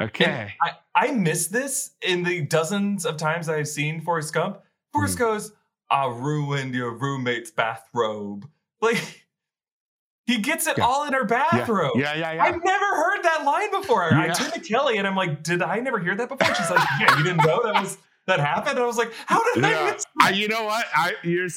okay. 0.00 0.52
I, 0.62 0.70
I 0.94 1.10
miss 1.12 1.48
this 1.48 1.92
in 2.02 2.22
the 2.22 2.42
dozens 2.42 3.04
of 3.06 3.16
times 3.16 3.48
I've 3.48 3.68
seen 3.68 4.00
Forrest 4.00 4.32
Gump. 4.34 4.60
Forrest 4.92 5.14
Hmm. 5.18 5.24
goes, 5.24 5.52
I 5.90 6.06
ruined 6.06 6.74
your 6.74 6.92
roommate's 6.96 7.50
bathrobe. 7.50 8.48
Like, 8.80 9.20
He 10.26 10.38
gets 10.38 10.66
it 10.66 10.78
Yeah. 10.78 10.86
all 10.86 11.04
in 11.06 11.12
her 11.12 11.24
bathroom. 11.24 11.92
Yeah, 11.96 12.14
yeah, 12.14 12.32
yeah. 12.32 12.44
I've 12.44 12.64
never 12.64 12.84
heard 12.96 13.22
that 13.24 13.44
line 13.44 13.70
before. 13.70 14.04
I 14.04 14.26
Yeah. 14.28 14.32
turned 14.32 14.54
to 14.54 14.60
Kelly 14.60 14.96
and 14.96 15.06
I'm 15.06 15.14
like, 15.14 15.42
did 15.42 15.60
I 15.60 15.80
never 15.80 15.98
hear 15.98 16.14
that 16.16 16.30
before? 16.30 16.54
She's 16.54 16.70
like, 16.70 16.88
yeah, 16.98 17.18
you 17.18 17.24
didn't 17.24 17.44
know 17.44 17.60
that 17.62 17.74
was 17.82 17.98
that 18.26 18.40
happened? 18.40 18.78
I 18.78 18.84
was 18.86 18.96
like, 18.96 19.12
how 19.26 19.40
did 19.54 19.64
I 19.64 19.70
Yeah. 19.70 19.92
miss 19.92 20.04
I, 20.20 20.30
you 20.30 20.48
know 20.48 20.64
what? 20.64 20.86
I 20.94 21.12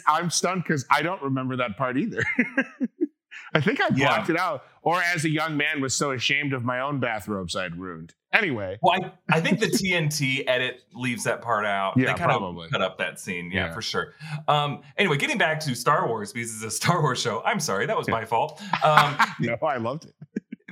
I'm 0.08 0.30
stunned 0.30 0.64
because 0.64 0.86
I 0.92 1.02
don't 1.02 1.22
remember 1.22 1.56
that 1.58 1.78
part 1.78 1.98
either. 1.98 2.24
I 3.54 3.62
think 3.62 3.80
I 3.80 3.88
Yeah. 3.96 4.08
blocked 4.08 4.30
it 4.30 4.38
out, 4.38 4.64
or 4.82 5.02
as 5.02 5.24
a 5.24 5.30
young 5.30 5.56
man 5.56 5.80
was 5.82 5.94
so 5.96 6.12
ashamed 6.12 6.54
of 6.54 6.64
my 6.66 6.82
own 6.82 7.00
bathrobes 7.00 7.56
I'd 7.56 7.78
ruined. 7.78 8.14
Anyway, 8.34 8.78
Well, 8.82 9.00
I, 9.30 9.38
I 9.38 9.40
think 9.40 9.60
the 9.62 9.68
TNT 9.68 10.44
edit 10.48 10.82
leaves 10.94 11.24
that 11.24 11.42
part 11.42 11.66
out. 11.66 11.94
Yeah, 11.96 12.08
they 12.08 12.14
kind 12.18 12.30
probably. 12.30 12.66
of 12.66 12.72
cut 12.72 12.82
up 12.82 12.98
that 12.98 13.20
scene. 13.20 13.50
Yeah, 13.52 13.68
Yeah. 13.68 13.74
for 13.74 13.82
sure. 13.82 14.14
Um, 14.50 14.82
anyway, 14.98 15.16
getting 15.18 15.38
back 15.38 15.62
to 15.62 15.74
Star 15.76 16.08
Wars 16.10 16.34
because 16.34 16.54
it's 16.56 16.64
a 16.64 16.70
Star 16.72 17.02
Wars 17.02 17.22
show. 17.22 17.42
I'm 17.46 17.62
sorry, 17.62 17.86
that 17.86 17.98
was 17.98 18.10
my 18.10 18.26
fault. 18.26 18.62
Um, 18.84 19.18
no, 19.40 19.56
I 19.66 19.78
loved 19.78 20.06
it. 20.06 20.14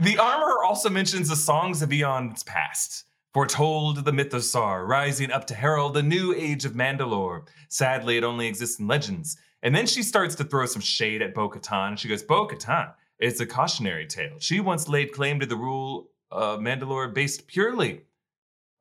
the 0.02 0.18
armor 0.18 0.64
also 0.66 0.90
mentions 0.90 1.30
the 1.30 1.36
songs 1.38 1.82
of 1.82 1.94
eons 1.94 2.44
past. 2.44 3.06
Foretold 3.36 4.06
the 4.06 4.13
Mythosaur, 4.13 4.88
rising 4.88 5.30
up 5.30 5.46
to 5.48 5.56
herald 5.56 5.94
the 5.94 6.01
new 6.01 6.34
age 6.34 6.63
of 6.63 6.72
Mandalore. 6.72 7.46
Sadly, 7.68 8.15
it 8.15 8.24
only 8.24 8.48
exists 8.48 8.80
in 8.80 8.88
legends. 8.88 9.36
And 9.62 9.75
then 9.75 9.88
she 9.88 10.04
starts 10.04 10.36
to 10.36 10.46
throw 10.46 10.65
some 10.65 10.82
shade 10.82 11.22
at 11.22 11.34
Bo 11.34 11.50
Katan. 11.50 11.98
She 11.98 12.08
goes, 12.08 12.24
Bo 12.24 12.48
Katan, 12.48 12.94
it's 13.20 13.42
a 13.42 13.46
cautionary 13.46 14.08
tale. 14.08 14.39
She 14.39 14.62
once 14.62 14.88
laid 14.88 15.12
claim 15.12 15.42
to 15.42 15.46
the 15.46 15.58
rule 15.58 16.12
of 16.32 16.62
Mandalore 16.62 17.13
based 17.13 17.46
purely 17.48 18.04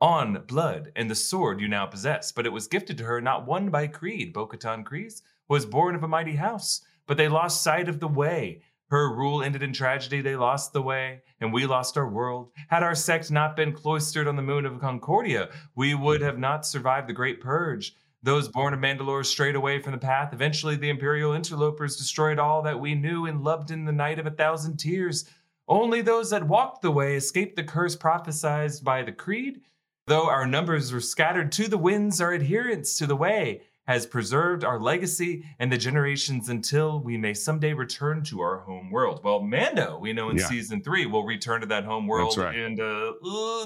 on 0.01 0.45
blood 0.47 0.93
and 0.95 1.11
the 1.11 1.17
sword 1.17 1.61
you 1.61 1.67
now 1.67 1.87
possess, 1.87 2.31
but 2.31 2.47
it 2.47 2.53
was 2.53 2.69
gifted 2.69 2.97
to 2.99 3.05
her, 3.07 3.21
not 3.21 3.47
won 3.49 3.71
by 3.71 3.89
Creed. 3.89 4.33
Bo 4.33 4.47
Katan 4.47 4.85
Kryze 4.85 5.23
was 5.49 5.67
born 5.67 5.97
of 5.97 6.05
a 6.05 6.09
mighty 6.09 6.37
house, 6.37 6.81
but 7.09 7.17
they 7.17 7.27
lost 7.27 7.65
sight 7.65 7.89
of 7.89 7.99
the 7.99 8.07
way. 8.07 8.63
Her 8.91 9.15
rule 9.15 9.43
ended 9.43 9.63
in 9.63 9.73
tragedy. 9.73 10.21
They 10.21 10.37
lost 10.37 10.73
the 10.73 10.83
way, 10.83 11.23
and 11.41 11.53
we 11.53 11.67
lost 11.67 11.97
our 11.97 12.09
world. 12.09 12.51
Had 12.69 12.83
our 12.83 12.95
sect 12.95 13.31
not 13.31 13.57
been 13.57 13.73
cloistered 13.73 14.29
on 14.29 14.37
the 14.37 14.43
moon 14.43 14.67
of 14.67 14.81
Concordia, 14.81 15.51
we 15.75 15.95
would 15.95 16.21
have 16.21 16.39
not 16.39 16.67
survived 16.67 17.09
the 17.09 17.15
Great 17.15 17.41
Purge. 17.41 17.95
Those 18.23 18.49
born 18.49 18.73
of 18.73 18.81
Mandalore 18.81 19.25
strayed 19.27 19.55
away 19.55 19.81
from 19.81 19.93
the 19.93 19.99
path. 19.99 20.33
Eventually, 20.33 20.77
the 20.77 20.89
Imperial 20.89 21.35
interlopers 21.35 21.97
destroyed 21.97 22.39
all 22.39 22.63
that 22.63 22.81
we 22.81 22.95
knew 22.95 23.27
and 23.27 23.43
loved 23.43 23.71
in 23.71 23.85
the 23.85 23.93
night 23.93 24.19
of 24.19 24.27
a 24.27 24.31
thousand 24.31 24.79
tears. 24.79 25.29
Only 25.69 26.01
those 26.01 26.31
that 26.31 26.47
walked 26.47 26.83
the 26.83 26.91
way 26.91 27.17
escaped 27.17 27.57
the 27.57 27.65
curse 27.65 27.97
prophesied 27.97 28.73
by 28.83 29.03
the 29.03 29.13
Creed. 29.13 29.61
Though 30.07 30.29
our 30.29 30.47
numbers 30.47 30.93
were 30.93 31.01
scattered 31.01 31.53
to 31.53 31.69
the 31.69 31.79
winds, 31.79 32.21
our 32.21 32.33
adherence 32.33 32.97
to 32.99 33.07
the 33.07 33.17
way 33.17 33.63
has 33.87 34.07
preserved 34.07 34.65
our 34.65 34.81
legacy 34.81 35.45
and 35.59 35.71
the 35.71 35.77
generations 35.77 36.49
until 36.49 37.01
we 37.01 37.19
may 37.19 37.35
someday 37.35 37.73
return 37.75 38.23
to 38.25 38.41
our 38.41 38.61
home 38.61 38.91
world. 38.91 39.21
Well, 39.23 39.41
Mando, 39.43 39.99
we 39.99 40.13
know 40.15 40.31
in 40.31 40.39
Yeah. 40.39 40.47
season 40.47 40.83
three, 40.83 41.05
will 41.05 41.25
return 41.25 41.61
to 41.61 41.67
that 41.67 41.85
home 41.85 42.07
world 42.07 42.37
right. 42.39 42.57
and 42.57 42.81
uh, 42.81 43.13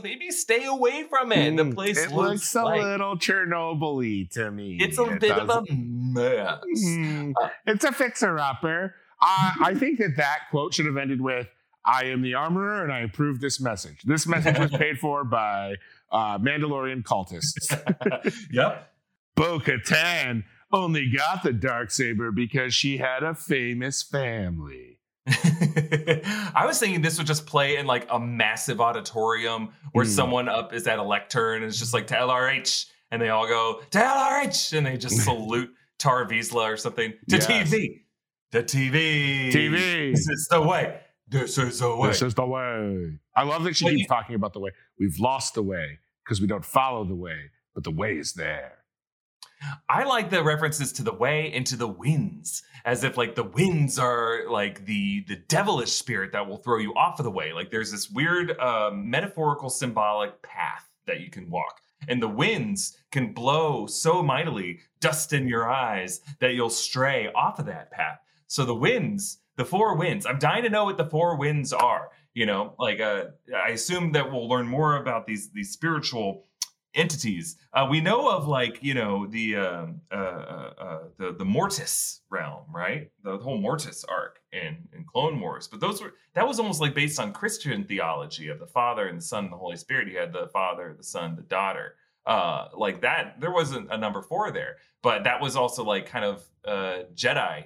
maybe 0.03 0.31
stay 0.33 0.65
away 0.65 1.05
from 1.05 1.31
it. 1.33 1.57
the 1.57 1.63
Mm, 1.65 1.75
place 1.75 1.99
it 1.99 2.11
looks, 2.11 2.31
looks 2.31 2.55
a 2.57 2.65
like 2.65 2.83
little 2.83 3.17
Chernobyl 3.17 4.29
to 4.31 4.51
me. 4.51 4.79
it's 4.81 4.99
a 4.99 5.05
It 5.05 5.21
bit 5.21 5.33
of 5.39 5.49
a 5.51 5.63
mess. 5.73 6.59
Mm, 6.85 7.33
Uh, 7.41 7.49
it's 7.67 7.85
a 7.85 7.93
fixer 7.93 8.39
upper. 8.39 8.95
I, 9.21 9.55
I 9.61 9.75
think 9.75 9.99
that 9.99 10.17
that 10.17 10.41
quote 10.51 10.75
should 10.75 10.87
have 10.87 10.97
ended 10.97 11.21
with 11.21 11.47
I 11.85 12.05
am 12.07 12.23
the 12.23 12.35
armorer 12.35 12.83
and 12.85 12.93
I 12.93 13.01
approve 13.01 13.41
this 13.41 13.61
message. 13.61 14.03
This 14.03 14.27
message 14.27 14.59
was 14.59 14.71
paid 14.79 14.99
for 14.99 15.25
by 15.25 15.77
uh, 16.11 16.39
Mandalorian 16.39 17.03
cultists. 17.03 17.71
yep. 18.53 18.93
Bo 19.39 19.59
Katan 19.61 20.45
only 20.73 21.11
got 21.11 21.43
the 21.43 21.53
dark 21.53 21.91
saber 21.91 22.31
because 22.33 22.75
she 22.75 22.99
had 22.99 23.23
a 23.23 23.35
famous 23.35 24.03
family. 24.03 24.99
I 25.29 26.65
was 26.67 26.79
thinking 26.79 27.03
this 27.03 27.19
would 27.19 27.27
just 27.27 27.47
play 27.47 27.77
in 27.77 27.87
like 27.87 28.07
a 28.11 28.19
massive 28.19 28.81
auditorium 28.81 29.71
where 29.93 30.05
Mm. 30.05 30.09
someone 30.09 30.49
up 30.49 30.73
is 30.73 30.87
at 30.87 30.99
a 30.99 31.03
lectern 31.03 31.57
and 31.63 31.67
it's 31.67 31.79
just 31.79 31.95
like 31.95 32.07
to 32.09 32.15
LRH 32.15 32.87
and 33.11 33.21
they 33.23 33.29
all 33.29 33.47
go 33.47 33.81
to 33.91 33.99
LRH 33.99 34.77
and 34.77 34.87
they 34.87 34.97
just 34.97 35.17
salute 35.25 35.71
Tar 35.99 36.27
Vizsla 36.27 36.73
or 36.73 36.77
something 36.77 37.13
to 37.29 37.37
Yes. 37.37 37.47
TV. 37.47 38.03
To 38.53 38.63
TV. 38.63 39.53
TV. 39.53 40.13
This 40.13 40.29
is 40.29 40.49
the 40.51 40.63
way. 40.63 41.01
This 41.29 41.59
is 41.59 41.79
the 41.81 41.95
way. 41.95 42.09
This 42.09 42.23
is 42.23 42.35
the 42.35 42.47
way. 42.47 43.19
I 43.37 43.43
love 43.43 43.65
that 43.65 43.77
she 43.77 43.87
keeps 43.89 44.09
talking 44.09 44.35
about 44.35 44.55
the 44.55 44.61
way. 44.61 44.71
We've 44.99 45.19
lost 45.19 45.55
the 45.55 45.63
way 45.63 45.99
because 46.25 46.41
we 46.41 46.47
don't 46.47 46.65
follow 46.65 47.05
the 47.05 47.15
way, 47.15 47.51
but 47.75 47.85
the 47.85 47.91
way 47.91 48.17
is 48.17 48.33
there. 48.33 48.78
I 49.89 50.05
like 50.05 50.31
the 50.31 50.43
references 50.43 50.93
to 50.95 51.03
the 51.03 51.13
way 51.13 51.53
and 51.53 51.67
to 51.67 51.77
the 51.77 51.89
winds, 51.89 52.63
as 52.85 53.05
if 53.05 53.17
like 53.17 53.35
the 53.35 53.45
winds 53.45 53.99
are 53.99 54.49
like 54.49 54.85
the 54.87 55.25
the 55.27 55.37
devilish 55.37 55.93
spirit 55.93 56.33
that 56.33 56.47
will 56.47 56.59
throw 56.59 56.79
you 56.79 56.95
off 56.95 57.19
of 57.19 57.25
the 57.25 57.31
way. 57.31 57.53
Like 57.53 57.71
there's 57.71 57.91
this 57.91 58.11
weird 58.11 58.59
um, 58.59 59.11
metaphorical 59.11 59.71
symbolic 59.71 60.41
path 60.43 60.89
that 61.07 61.21
you 61.21 61.31
can 61.31 61.51
walk, 61.51 61.81
and 62.09 62.23
the 62.23 62.29
winds 62.29 62.97
can 63.11 63.33
blow 63.33 63.87
so 63.87 64.23
mightily, 64.23 64.81
dust 65.01 65.33
in 65.33 65.49
your 65.49 65.71
eyes 65.71 66.21
that 66.41 66.55
you'll 66.55 66.71
stray 66.71 67.31
off 67.35 67.59
of 67.59 67.67
that 67.67 67.91
path. 67.91 68.19
So 68.47 68.65
the 68.65 68.75
winds, 68.75 69.39
the 69.57 69.65
four 69.65 69.97
winds. 69.97 70.25
I'm 70.25 70.39
dying 70.39 70.63
to 70.63 70.71
know 70.71 70.85
what 70.85 70.97
the 70.97 71.11
four 71.11 71.37
winds 71.37 71.73
are. 71.73 72.11
You 72.35 72.47
know, 72.47 72.75
like 72.79 73.01
uh, 73.01 73.25
I 73.55 73.71
assume 73.71 74.13
that 74.13 74.31
we'll 74.31 74.49
learn 74.49 74.67
more 74.67 74.97
about 74.97 75.27
these 75.27 75.51
these 75.51 75.73
spiritual 75.73 76.45
entities. 76.99 77.57
Uh, 77.73 77.87
we 77.89 78.01
know 78.01 78.29
of 78.29 78.49
like 78.49 78.83
you 78.83 78.93
know 78.93 79.27
the 79.27 79.57
um, 79.57 80.01
uh, 80.13 80.15
uh, 80.15 80.73
uh, 80.79 80.99
the 81.17 81.33
the 81.33 81.45
Mortis 81.45 82.21
realm, 82.29 82.65
right? 82.71 83.11
The 83.23 83.39
whole 83.39 83.59
Mortis 83.59 84.05
arc 84.05 84.41
in 84.53 84.77
in 84.93 85.05
Clone 85.05 85.41
Wars. 85.41 85.69
But 85.69 85.81
those 85.81 86.03
were 86.03 86.15
that 86.35 86.47
was 86.47 86.59
almost 86.59 86.81
like 86.81 86.95
based 86.95 87.21
on 87.21 87.33
Christian 87.33 87.85
theology 87.85 88.49
of 88.49 88.59
the 88.59 88.67
Father 88.67 89.07
and 89.07 89.19
the 89.19 89.25
Son 89.25 89.45
and 89.45 89.53
the 89.53 89.57
Holy 89.57 89.77
Spirit. 89.77 90.09
You 90.09 90.19
had 90.19 90.33
the 90.33 90.49
Father, 90.49 90.95
the 90.97 91.05
Son, 91.05 91.37
the 91.37 91.43
daughter. 91.43 91.95
Uh, 92.27 92.69
like 92.75 93.01
that, 93.01 93.41
there 93.41 93.53
wasn't 93.53 93.91
a 93.91 93.97
number 93.97 94.21
four 94.21 94.51
there, 94.51 94.77
but 95.03 95.25
that 95.25 95.41
was 95.41 95.57
also 95.57 95.83
like 95.83 96.05
kind 96.05 96.27
of 96.27 96.45
uh, 96.67 97.05
Jedi 97.15 97.65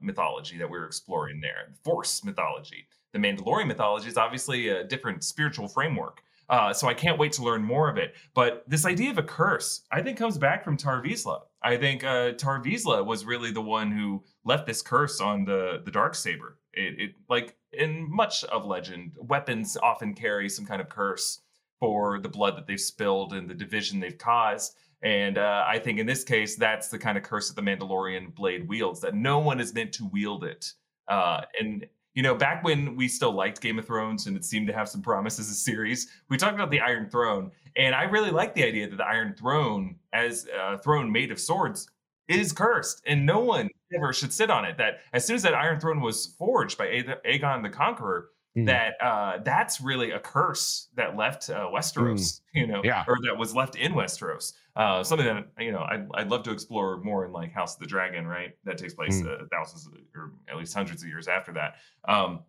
mythology 0.00 0.56
that 0.56 0.70
we 0.70 0.78
were 0.78 0.86
exploring 0.86 1.40
there. 1.40 1.72
Force 1.82 2.24
mythology. 2.24 2.86
The 3.12 3.18
Mandalorian 3.18 3.66
mythology 3.66 4.08
is 4.08 4.16
obviously 4.16 4.68
a 4.68 4.84
different 4.84 5.24
spiritual 5.24 5.66
framework. 5.66 6.22
Uh, 6.50 6.72
so 6.72 6.88
I 6.88 6.94
can't 6.94 7.16
wait 7.16 7.32
to 7.34 7.44
learn 7.44 7.62
more 7.62 7.88
of 7.88 7.96
it. 7.96 8.14
But 8.34 8.64
this 8.66 8.84
idea 8.84 9.10
of 9.10 9.18
a 9.18 9.22
curse, 9.22 9.82
I 9.92 10.02
think, 10.02 10.18
comes 10.18 10.36
back 10.36 10.64
from 10.64 10.76
Tar 10.76 11.00
Vizsla. 11.00 11.42
I 11.62 11.76
think 11.76 12.02
uh, 12.02 12.32
Tar 12.32 12.60
Vizsla 12.60 13.06
was 13.06 13.24
really 13.24 13.52
the 13.52 13.60
one 13.62 13.92
who 13.92 14.24
left 14.44 14.66
this 14.66 14.82
curse 14.82 15.20
on 15.20 15.44
the 15.44 15.80
the 15.84 15.92
dark 15.92 16.16
saber. 16.16 16.58
It, 16.72 17.00
it 17.00 17.10
like 17.28 17.56
in 17.72 18.10
much 18.10 18.42
of 18.44 18.66
legend, 18.66 19.12
weapons 19.16 19.76
often 19.80 20.12
carry 20.12 20.48
some 20.48 20.66
kind 20.66 20.80
of 20.80 20.88
curse 20.88 21.40
for 21.78 22.18
the 22.18 22.28
blood 22.28 22.56
that 22.56 22.66
they've 22.66 22.80
spilled 22.80 23.32
and 23.32 23.48
the 23.48 23.54
division 23.54 24.00
they've 24.00 24.18
caused. 24.18 24.74
And 25.02 25.38
uh, 25.38 25.64
I 25.66 25.78
think 25.78 26.00
in 26.00 26.06
this 26.06 26.24
case, 26.24 26.56
that's 26.56 26.88
the 26.88 26.98
kind 26.98 27.16
of 27.16 27.24
curse 27.24 27.48
that 27.48 27.56
the 27.56 27.62
Mandalorian 27.62 28.34
blade 28.34 28.68
wields. 28.68 29.00
That 29.00 29.14
no 29.14 29.38
one 29.38 29.60
is 29.60 29.72
meant 29.72 29.92
to 29.94 30.06
wield 30.06 30.42
it. 30.42 30.72
Uh, 31.06 31.42
and 31.58 31.86
you 32.20 32.22
know, 32.22 32.34
back 32.34 32.62
when 32.62 32.96
we 32.96 33.08
still 33.08 33.32
liked 33.32 33.62
Game 33.62 33.78
of 33.78 33.86
Thrones 33.86 34.26
and 34.26 34.36
it 34.36 34.44
seemed 34.44 34.66
to 34.66 34.74
have 34.74 34.90
some 34.90 35.00
promise 35.00 35.38
as 35.38 35.48
a 35.48 35.54
series, 35.54 36.06
we 36.28 36.36
talked 36.36 36.54
about 36.54 36.70
the 36.70 36.78
Iron 36.78 37.08
Throne. 37.08 37.50
And 37.76 37.94
I 37.94 38.02
really 38.02 38.30
like 38.30 38.52
the 38.52 38.62
idea 38.62 38.90
that 38.90 38.96
the 38.96 39.06
Iron 39.06 39.34
Throne, 39.38 39.96
as 40.12 40.46
a 40.54 40.76
throne 40.76 41.10
made 41.10 41.32
of 41.32 41.40
swords, 41.40 41.88
is 42.28 42.52
cursed 42.52 43.00
and 43.06 43.24
no 43.24 43.40
one 43.40 43.70
ever 43.96 44.12
should 44.12 44.34
sit 44.34 44.50
on 44.50 44.66
it. 44.66 44.76
That 44.76 44.98
as 45.14 45.26
soon 45.26 45.36
as 45.36 45.42
that 45.44 45.54
Iron 45.54 45.80
Throne 45.80 46.02
was 46.02 46.34
forged 46.38 46.76
by 46.76 46.88
Aegon 47.24 47.62
the 47.62 47.70
Conqueror, 47.70 48.28
Mm. 48.58 48.66
that 48.66 48.94
uh, 49.00 49.38
that's 49.44 49.80
really 49.80 50.10
a 50.10 50.18
curse 50.18 50.88
that 50.96 51.16
left 51.16 51.48
uh, 51.50 51.68
Westeros, 51.72 52.40
you 52.54 52.66
know, 52.66 52.80
Yeah. 52.82 53.04
or 53.06 53.16
that 53.24 53.38
was 53.38 53.54
left 53.54 53.76
in 53.76 53.92
Westeros. 53.92 54.54
Uh, 54.74 55.04
something 55.04 55.26
that 55.26 55.46
you 55.64 55.70
know 55.70 55.86
I'd, 55.88 56.08
I'd 56.14 56.30
love 56.30 56.42
to 56.44 56.50
explore 56.50 56.98
more 57.00 57.24
in 57.24 57.32
like 57.32 57.52
House 57.52 57.74
of 57.74 57.80
the 57.80 57.86
Dragon, 57.86 58.26
right? 58.26 58.56
That 58.64 58.76
takes 58.76 58.94
place 58.94 59.22
uh, 59.24 59.44
thousands 59.52 59.88
or 60.16 60.32
at 60.48 60.56
least 60.56 60.74
hundreds 60.74 61.02
of 61.02 61.08
years 61.08 61.28
after 61.28 61.52
that. 61.52 61.76
Um, 62.08 62.40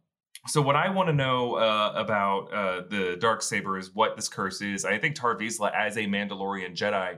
so 0.47 0.59
what 0.59 0.75
I 0.75 0.89
want 0.89 1.07
to 1.09 1.13
know 1.13 1.55
uh, 1.55 1.93
about 1.95 2.51
uh, 2.51 2.81
the 2.89 3.15
dark 3.19 3.43
saber 3.43 3.77
is 3.77 3.93
what 3.93 4.15
this 4.15 4.27
curse 4.27 4.59
is. 4.61 4.85
I 4.85 4.97
think 4.97 5.13
Tar 5.13 5.37
Vizsla, 5.37 5.71
as 5.71 5.97
a 5.97 6.05
Mandalorian 6.07 6.75
Jedi, 6.75 7.17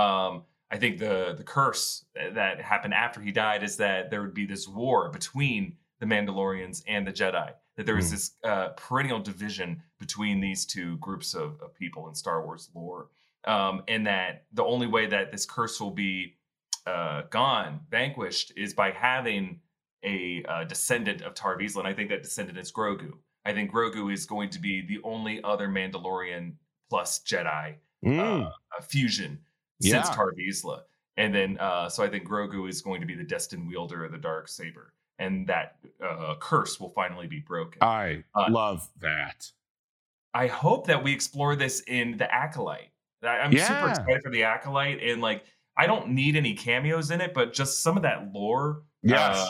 um, 0.00 0.44
I 0.70 0.78
think 0.78 0.98
the 0.98 1.34
the 1.36 1.44
curse 1.44 2.06
that 2.14 2.62
happened 2.62 2.94
after 2.94 3.20
he 3.20 3.30
died 3.30 3.62
is 3.62 3.76
that 3.76 4.10
there 4.10 4.22
would 4.22 4.32
be 4.32 4.46
this 4.46 4.66
war 4.66 5.10
between 5.10 5.76
the 6.00 6.06
Mandalorians 6.06 6.82
and 6.88 7.06
the 7.06 7.12
Jedi. 7.12 7.52
That 7.76 7.86
there 7.86 7.94
was 7.96 8.08
Mm. 8.08 8.10
this 8.10 8.36
uh, 8.44 8.68
perennial 8.70 9.18
division 9.18 9.82
between 9.98 10.40
these 10.40 10.66
two 10.66 10.98
groups 10.98 11.34
of, 11.34 11.58
of 11.62 11.74
people 11.74 12.08
in 12.08 12.14
Star 12.14 12.44
Wars 12.44 12.70
lore, 12.74 13.08
um, 13.44 13.82
and 13.88 14.06
that 14.06 14.44
the 14.52 14.64
only 14.64 14.86
way 14.86 15.06
that 15.06 15.32
this 15.32 15.46
curse 15.46 15.80
will 15.80 15.90
be 15.90 16.36
uh, 16.86 17.22
gone, 17.30 17.80
vanquished, 17.90 18.52
is 18.56 18.74
by 18.74 18.90
having 18.90 19.60
a 20.04 20.42
uh, 20.48 20.64
descendant 20.64 21.22
of 21.22 21.32
Tar 21.34 21.56
Vizsla, 21.56 21.78
and 21.78 21.88
I 21.88 21.94
think 21.94 22.10
that 22.10 22.22
descendant 22.24 22.58
is 22.58 22.72
Grogu. 22.72 23.12
I 23.44 23.52
think 23.52 23.70
Grogu 23.72 24.12
is 24.12 24.26
going 24.26 24.50
to 24.50 24.58
be 24.60 24.82
the 24.86 25.00
only 25.04 25.42
other 25.44 25.68
Mandalorian 25.68 26.54
plus 26.90 27.20
Jedi 27.20 27.76
Mm. 28.04 28.44
uh, 28.46 28.82
fusion 28.82 29.38
since 29.80 30.08
Yeah. 30.08 30.14
Tar 30.14 30.32
Vizsla. 30.32 30.82
And 31.16 31.32
then, 31.34 31.56
uh, 31.58 31.88
so 31.88 32.02
I 32.02 32.08
think 32.08 32.26
Grogu 32.26 32.68
is 32.68 32.82
going 32.82 33.00
to 33.00 33.06
be 33.06 33.14
the 33.14 33.22
destined 33.24 33.68
wielder 33.68 34.04
of 34.04 34.10
the 34.12 34.18
dark 34.18 34.48
saber. 34.48 34.92
And 35.18 35.46
that 35.46 35.76
uh, 36.04 36.34
curse 36.40 36.80
will 36.80 36.90
finally 36.90 37.26
be 37.26 37.40
broken. 37.40 37.82
I 37.82 38.24
Uh, 38.34 38.46
love 38.50 38.88
that. 39.00 39.50
I 40.34 40.46
hope 40.46 40.86
that 40.86 41.02
we 41.02 41.12
explore 41.12 41.56
this 41.56 41.80
in 41.86 42.16
the 42.16 42.32
Acolyte. 42.32 42.90
I'm 43.22 43.52
super 43.56 43.88
excited 43.90 44.22
for 44.24 44.30
the 44.30 44.42
Acolyte, 44.42 45.00
and 45.02 45.20
like 45.20 45.44
I 45.76 45.86
don't 45.86 46.10
need 46.10 46.36
any 46.36 46.54
cameos 46.54 47.10
in 47.10 47.20
it, 47.20 47.34
but 47.34 47.52
just 47.52 47.82
some 47.82 47.96
of 47.96 48.02
that 48.02 48.32
lore. 48.32 48.82
Yes. 49.02 49.36
uh, 49.38 49.48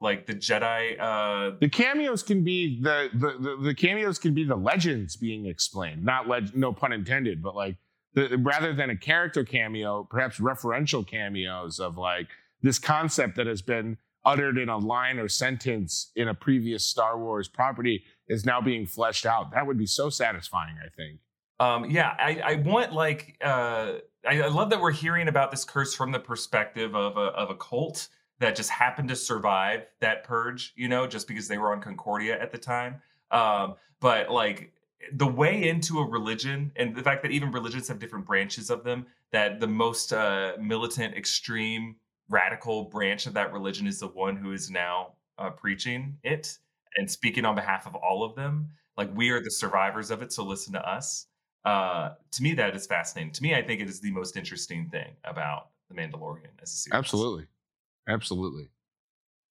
like 0.00 0.26
the 0.26 0.34
Jedi. 0.34 0.98
Uh, 1.00 1.56
the 1.60 1.68
cameos 1.68 2.22
can 2.22 2.44
be 2.44 2.80
the, 2.82 3.08
the 3.14 3.36
the 3.40 3.56
the 3.62 3.74
cameos 3.74 4.18
can 4.18 4.34
be 4.34 4.44
the 4.44 4.56
legends 4.56 5.16
being 5.16 5.46
explained, 5.46 6.04
not 6.04 6.28
leg, 6.28 6.54
no 6.54 6.72
pun 6.72 6.92
intended, 6.92 7.42
but 7.42 7.54
like 7.56 7.76
the, 8.14 8.36
rather 8.38 8.74
than 8.74 8.90
a 8.90 8.96
character 8.96 9.44
cameo, 9.44 10.04
perhaps 10.04 10.38
referential 10.38 11.06
cameos 11.06 11.80
of 11.80 11.96
like 11.96 12.28
this 12.62 12.78
concept 12.78 13.36
that 13.36 13.46
has 13.46 13.62
been 13.62 13.96
uttered 14.28 14.58
in 14.58 14.68
a 14.68 14.76
line 14.76 15.18
or 15.18 15.28
sentence 15.28 16.12
in 16.14 16.28
a 16.28 16.34
previous 16.34 16.84
Star 16.84 17.18
Wars 17.18 17.48
property 17.48 18.04
is 18.28 18.44
now 18.44 18.60
being 18.60 18.86
fleshed 18.86 19.24
out. 19.24 19.50
That 19.52 19.66
would 19.66 19.78
be 19.78 19.86
so 19.86 20.10
satisfying. 20.10 20.76
I 20.84 20.88
think. 20.94 21.20
Um, 21.60 21.90
yeah, 21.90 22.14
I, 22.18 22.40
I 22.44 22.54
want 22.56 22.92
like 22.92 23.36
uh, 23.42 23.94
I, 24.28 24.42
I 24.42 24.48
love 24.48 24.70
that 24.70 24.80
we're 24.80 24.92
hearing 24.92 25.28
about 25.28 25.50
this 25.50 25.64
curse 25.64 25.94
from 25.94 26.12
the 26.12 26.20
perspective 26.20 26.94
of 26.94 27.16
a 27.16 27.32
of 27.42 27.50
a 27.50 27.56
cult 27.56 28.08
that 28.40 28.54
just 28.54 28.70
happened 28.70 29.08
to 29.08 29.16
survive 29.16 29.86
that 30.00 30.24
purge, 30.24 30.72
you 30.76 30.88
know, 30.88 31.06
just 31.06 31.26
because 31.26 31.48
they 31.48 31.58
were 31.58 31.72
on 31.72 31.80
Concordia 31.80 32.40
at 32.40 32.52
the 32.52 32.58
time. 32.58 33.00
Um, 33.30 33.74
but 34.00 34.30
like 34.30 34.72
the 35.12 35.26
way 35.26 35.68
into 35.68 35.98
a 35.98 36.08
religion 36.08 36.70
and 36.76 36.94
the 36.94 37.02
fact 37.02 37.22
that 37.22 37.32
even 37.32 37.50
religions 37.50 37.88
have 37.88 37.98
different 37.98 38.26
branches 38.26 38.70
of 38.70 38.84
them, 38.84 39.06
that 39.32 39.58
the 39.58 39.66
most 39.66 40.12
uh, 40.12 40.52
militant, 40.60 41.16
extreme, 41.16 41.96
radical 42.28 42.84
branch 42.84 43.26
of 43.26 43.34
that 43.34 43.52
religion 43.52 43.86
is 43.86 43.98
the 44.00 44.08
one 44.08 44.36
who 44.36 44.52
is 44.52 44.70
now 44.70 45.14
uh, 45.38 45.50
preaching 45.50 46.18
it 46.22 46.58
and 46.96 47.10
speaking 47.10 47.44
on 47.44 47.54
behalf 47.54 47.86
of 47.86 47.94
all 47.94 48.24
of 48.24 48.34
them. 48.34 48.68
Like 48.96 49.10
we 49.14 49.30
are 49.30 49.40
the 49.42 49.50
survivors 49.50 50.10
of 50.10 50.22
it, 50.22 50.32
so 50.32 50.44
listen 50.44 50.72
to 50.74 50.88
us 50.88 51.26
uh 51.64 52.10
to 52.30 52.42
me 52.42 52.54
that 52.54 52.74
is 52.76 52.86
fascinating 52.86 53.32
to 53.32 53.42
me 53.42 53.52
i 53.52 53.60
think 53.60 53.80
it 53.80 53.88
is 53.88 54.00
the 54.00 54.12
most 54.12 54.36
interesting 54.36 54.88
thing 54.90 55.08
about 55.24 55.70
the 55.88 55.94
mandalorian 55.94 56.46
as 56.62 56.72
a 56.72 56.76
series 56.76 56.96
Absolutely, 56.96 57.46
absolutely. 58.08 58.68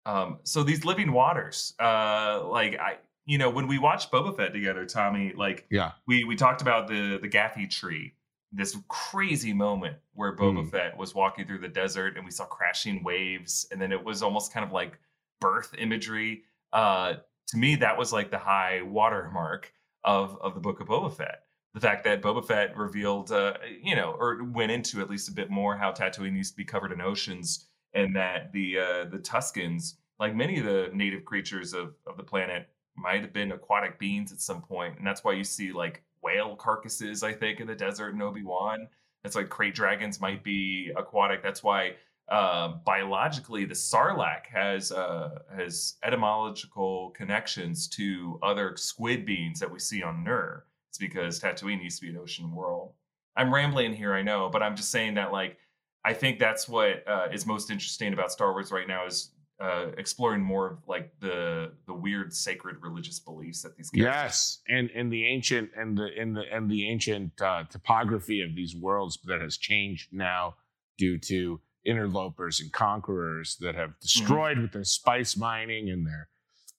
um 0.06 0.38
so 0.44 0.62
these 0.62 0.86
living 0.86 1.12
waters 1.12 1.74
uh 1.80 2.48
like 2.48 2.78
i 2.80 2.98
you 3.26 3.40
know 3.40 3.50
when 3.50 3.66
we 3.68 3.80
watched 3.80 4.12
boba 4.12 4.36
fett 4.38 4.54
together 4.54 4.86
tommy 4.86 5.34
like 5.36 5.66
Yeah. 5.72 5.94
we 6.08 6.24
we 6.26 6.36
talked 6.36 6.62
about 6.62 6.88
the 6.88 7.18
the 7.20 7.28
gaffi 7.28 7.68
tree 7.68 8.14
this 8.52 8.78
crazy 8.88 9.54
moment 9.54 9.98
where 10.14 10.36
boba 10.36 10.64
Mm. 10.64 10.72
fett 10.72 10.98
was 10.98 11.14
walking 11.16 11.46
through 11.46 11.60
the 11.60 11.68
desert 11.68 12.16
and 12.16 12.26
we 12.26 12.32
saw 12.32 12.46
crashing 12.46 13.04
waves 13.04 13.68
and 13.72 13.82
then 13.82 13.92
it 13.92 14.04
was 14.04 14.22
almost 14.24 14.54
kind 14.54 14.66
of 14.66 14.72
like 14.72 14.98
birth 15.42 15.74
imagery 15.78 16.44
uh 16.74 17.16
to 17.48 17.58
me 17.58 17.76
that 17.76 17.98
was 17.98 18.14
like 18.14 18.32
the 18.32 18.38
high 18.38 18.82
watermark 18.84 19.74
of 20.04 20.38
of 20.42 20.54
the 20.54 20.62
book 20.62 20.80
of 20.80 20.88
boba 20.88 21.12
fett 21.14 21.42
the 21.74 21.82
fact 21.82 22.06
that 22.06 22.22
Boba 22.22 22.48
Fett 22.48 22.78
revealed, 22.78 23.34
uh, 23.34 23.56
you 23.84 23.98
know, 23.98 24.16
or 24.18 24.42
went 24.46 24.72
into 24.72 25.02
at 25.02 25.10
least 25.10 25.28
a 25.28 25.34
bit 25.34 25.50
more 25.50 25.76
how 25.76 25.92
Tatooine 25.92 26.34
used 26.38 26.54
to 26.54 26.56
be 26.58 26.64
covered 26.64 26.94
in 26.94 27.02
oceans, 27.02 27.68
and 27.94 28.16
that 28.16 28.54
the 28.54 28.80
uh, 28.80 29.06
the 29.12 29.20
Tuscans, 29.20 29.98
like 30.18 30.34
many 30.34 30.58
of 30.58 30.64
the 30.64 30.90
native 30.94 31.26
creatures 31.26 31.74
of 31.74 31.96
of 32.08 32.16
the 32.16 32.24
planet, 32.24 32.70
might 32.96 33.20
have 33.20 33.34
been 33.34 33.52
aquatic 33.52 34.00
beings 34.00 34.32
at 34.32 34.40
some 34.40 34.62
point, 34.62 34.98
and 34.98 35.06
that's 35.06 35.26
why 35.26 35.34
you 35.34 35.44
see 35.44 35.74
like 35.74 36.02
whale 36.26 36.56
carcasses, 36.56 37.22
I 37.22 37.32
think, 37.34 37.60
in 37.60 37.68
the 37.68 37.76
desert 37.76 38.16
in 38.16 38.22
Obi 38.22 38.44
Wan. 38.44 38.88
That's 39.24 39.36
like 39.36 39.50
krayt 39.50 39.76
dragons 39.76 40.20
might 40.20 40.44
be 40.44 40.92
aquatic. 40.98 41.44
That's 41.44 41.64
why 41.64 41.94
uh, 42.30 42.70
biologically 42.84 43.66
the 43.66 43.76
sarlacc 43.76 44.48
has 44.52 44.92
uh, 44.92 45.40
has 45.56 45.96
etymological 46.04 47.12
connections 47.12 47.88
to 47.90 48.40
other 48.42 48.76
squid 48.76 49.26
beings 49.26 49.60
that 49.60 49.72
we 49.72 49.80
see 49.80 50.02
on 50.02 50.24
Nur. 50.24 50.66
It's 50.90 50.98
because 50.98 51.40
Tatooine 51.40 51.84
used 51.84 52.00
to 52.00 52.08
be 52.08 52.12
an 52.12 52.18
ocean 52.18 52.52
world. 52.52 52.94
I'm 53.36 53.54
rambling 53.54 53.94
here, 53.94 54.14
I 54.14 54.24
know, 54.24 54.50
but 54.52 54.64
I'm 54.64 54.76
just 54.76 54.90
saying 54.90 55.14
that 55.16 55.32
like 55.32 55.58
I 56.04 56.14
think 56.14 56.40
that's 56.40 56.68
what 56.68 57.08
uh, 57.08 57.28
is 57.32 57.46
most 57.46 57.70
interesting 57.70 58.14
about 58.14 58.32
Star 58.32 58.52
Wars 58.52 58.72
right 58.72 58.88
now 58.88 59.06
is 59.06 59.32
uh, 59.60 59.88
exploring 59.98 60.42
more 60.42 60.70
of 60.72 60.78
like 60.88 61.12
the 61.22 61.72
the 61.88 61.94
weird 61.94 62.34
sacred 62.34 62.76
religious 62.82 63.20
beliefs 63.20 63.62
that 63.62 63.76
these 63.78 63.90
characters 63.90 64.14
Yes, 64.14 64.60
and 64.68 64.90
and 64.92 65.12
the 65.12 65.26
ancient 65.26 65.70
and 65.78 65.98
the 65.98 66.10
and 66.20 66.36
the 66.36 66.44
and 66.52 66.70
the 66.70 66.90
ancient 66.90 67.42
uh, 67.42 67.64
topography 67.70 68.42
of 68.42 68.54
these 68.56 68.76
worlds 68.76 69.18
that 69.26 69.40
has 69.42 69.58
changed 69.58 70.10
now 70.12 70.56
due 70.98 71.18
to 71.18 71.60
interlopers 71.86 72.60
and 72.60 72.72
conquerors 72.74 73.58
that 73.62 73.76
have 73.76 73.98
destroyed 74.00 74.58
with 74.60 74.72
their 74.74 74.84
spice 74.84 75.38
mining 75.38 75.90
and 75.90 76.06
their 76.06 76.28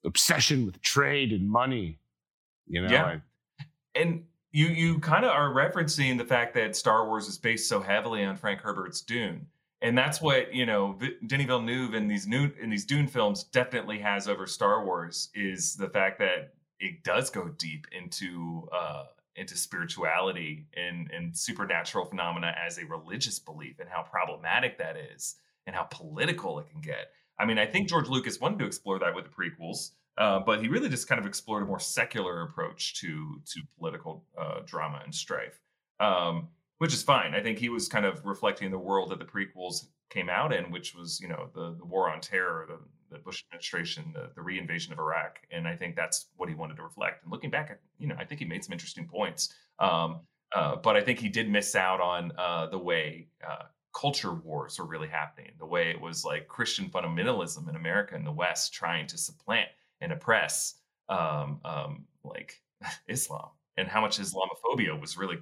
obsession 0.04 0.66
with 0.66 0.80
trade 0.82 1.32
and 1.32 1.48
money. 1.48 1.98
You 2.66 2.82
know, 2.82 2.88
Yeah. 2.92 3.04
I- 3.04 3.20
and 3.94 4.26
you 4.52 4.66
you 4.66 4.98
kind 4.98 5.24
of 5.24 5.30
are 5.30 5.48
referencing 5.54 6.18
the 6.18 6.24
fact 6.24 6.52
that 6.54 6.76
Star 6.76 7.06
Wars 7.06 7.26
is 7.28 7.38
based 7.38 7.68
so 7.68 7.80
heavily 7.80 8.22
on 8.24 8.36
Frank 8.36 8.60
Herbert's 8.60 9.00
Dune, 9.00 9.46
and 9.82 9.96
that's 9.96 10.20
what 10.20 10.54
you 10.54 10.66
know. 10.66 10.98
Denis 11.26 11.46
Villeneuve 11.46 11.94
in 11.94 12.08
these 12.08 12.26
new 12.26 12.50
in 12.60 12.70
these 12.70 12.84
Dune 12.84 13.06
films 13.06 13.44
definitely 13.44 13.98
has 13.98 14.28
over 14.28 14.46
Star 14.46 14.84
Wars 14.84 15.30
is 15.34 15.76
the 15.76 15.88
fact 15.88 16.18
that 16.18 16.54
it 16.80 17.02
does 17.04 17.30
go 17.30 17.48
deep 17.48 17.86
into 17.92 18.68
uh, 18.72 19.04
into 19.36 19.56
spirituality 19.56 20.66
and 20.76 21.10
and 21.10 21.36
supernatural 21.36 22.06
phenomena 22.06 22.54
as 22.58 22.78
a 22.78 22.86
religious 22.86 23.38
belief, 23.38 23.78
and 23.78 23.88
how 23.88 24.02
problematic 24.02 24.78
that 24.78 24.96
is, 24.96 25.36
and 25.66 25.76
how 25.76 25.84
political 25.84 26.58
it 26.58 26.68
can 26.70 26.80
get. 26.80 27.10
I 27.38 27.44
mean, 27.44 27.58
I 27.58 27.66
think 27.66 27.88
George 27.88 28.08
Lucas 28.08 28.40
wanted 28.40 28.58
to 28.60 28.66
explore 28.66 28.98
that 28.98 29.14
with 29.14 29.24
the 29.24 29.30
prequels. 29.30 29.90
Uh, 30.18 30.40
but 30.40 30.62
he 30.62 30.68
really 30.68 30.88
just 30.88 31.06
kind 31.08 31.18
of 31.18 31.26
explored 31.26 31.62
a 31.62 31.66
more 31.66 31.78
secular 31.78 32.42
approach 32.42 32.98
to 33.00 33.38
to 33.44 33.60
political 33.78 34.24
uh, 34.38 34.60
drama 34.64 35.02
and 35.04 35.14
strife, 35.14 35.60
um, 36.00 36.48
which 36.78 36.92
is 36.92 37.02
fine. 37.02 37.34
I 37.34 37.42
think 37.42 37.58
he 37.58 37.68
was 37.68 37.88
kind 37.88 38.04
of 38.04 38.24
reflecting 38.24 38.70
the 38.70 38.78
world 38.78 39.10
that 39.10 39.18
the 39.18 39.24
prequels 39.24 39.86
came 40.10 40.28
out 40.28 40.52
in, 40.52 40.70
which 40.70 40.94
was 40.94 41.20
you 41.20 41.28
know 41.28 41.48
the 41.54 41.76
the 41.78 41.84
war 41.84 42.10
on 42.10 42.20
terror, 42.20 42.66
the, 42.68 42.78
the 43.10 43.22
Bush 43.22 43.44
administration, 43.48 44.12
the, 44.14 44.30
the 44.34 44.40
reinvasion 44.40 44.92
of 44.92 44.98
Iraq, 44.98 45.38
and 45.50 45.66
I 45.66 45.76
think 45.76 45.96
that's 45.96 46.26
what 46.36 46.48
he 46.48 46.54
wanted 46.54 46.76
to 46.76 46.82
reflect. 46.82 47.22
And 47.22 47.32
looking 47.32 47.50
back, 47.50 47.70
at, 47.70 47.80
you 47.98 48.08
know, 48.08 48.16
I 48.18 48.24
think 48.24 48.40
he 48.40 48.46
made 48.46 48.64
some 48.64 48.72
interesting 48.72 49.06
points. 49.06 49.54
Um, 49.78 50.20
uh, 50.54 50.76
but 50.76 50.96
I 50.96 51.00
think 51.00 51.18
he 51.18 51.28
did 51.28 51.50
miss 51.50 51.74
out 51.74 52.00
on 52.00 52.32
uh, 52.38 52.66
the 52.66 52.78
way 52.78 53.28
uh, 53.46 53.64
culture 53.94 54.34
wars 54.34 54.78
were 54.78 54.86
really 54.86 55.08
happening, 55.08 55.52
the 55.58 55.66
way 55.66 55.90
it 55.90 56.00
was 56.00 56.24
like 56.24 56.48
Christian 56.48 56.88
fundamentalism 56.88 57.68
in 57.68 57.76
America 57.76 58.14
and 58.14 58.26
the 58.26 58.32
West 58.32 58.72
trying 58.72 59.06
to 59.08 59.18
supplant 59.18 59.68
and 60.00 60.12
oppress 60.12 60.74
um, 61.08 61.60
um, 61.64 62.04
like 62.24 62.60
Islam, 63.08 63.48
and 63.76 63.88
how 63.88 64.00
much 64.00 64.18
Islamophobia 64.18 64.98
was 65.00 65.16
really 65.16 65.38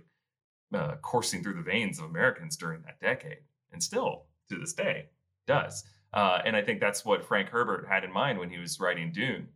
uh, 0.73 0.97
coursing 1.03 1.43
through 1.43 1.55
the 1.55 1.63
veins 1.63 1.99
of 1.99 2.07
Americans 2.07 2.57
during 2.57 2.83
that 2.83 3.01
decade, 3.01 3.39
and 3.73 3.83
still 3.83 4.27
to 4.49 4.59
this 4.59 4.73
day 4.73 5.07
does. 5.47 5.85
Uh, 6.13 6.41
and 6.45 6.57
I 6.57 6.63
think 6.63 6.81
that's 6.81 7.05
what 7.05 7.27
Frank 7.27 7.49
Herbert 7.49 7.87
had 7.89 8.05
in 8.05 8.13
mind 8.13 8.39
when 8.39 8.49
he 8.49 8.59
was 8.59 8.79
writing 8.79 9.11
Dune, 9.13 9.49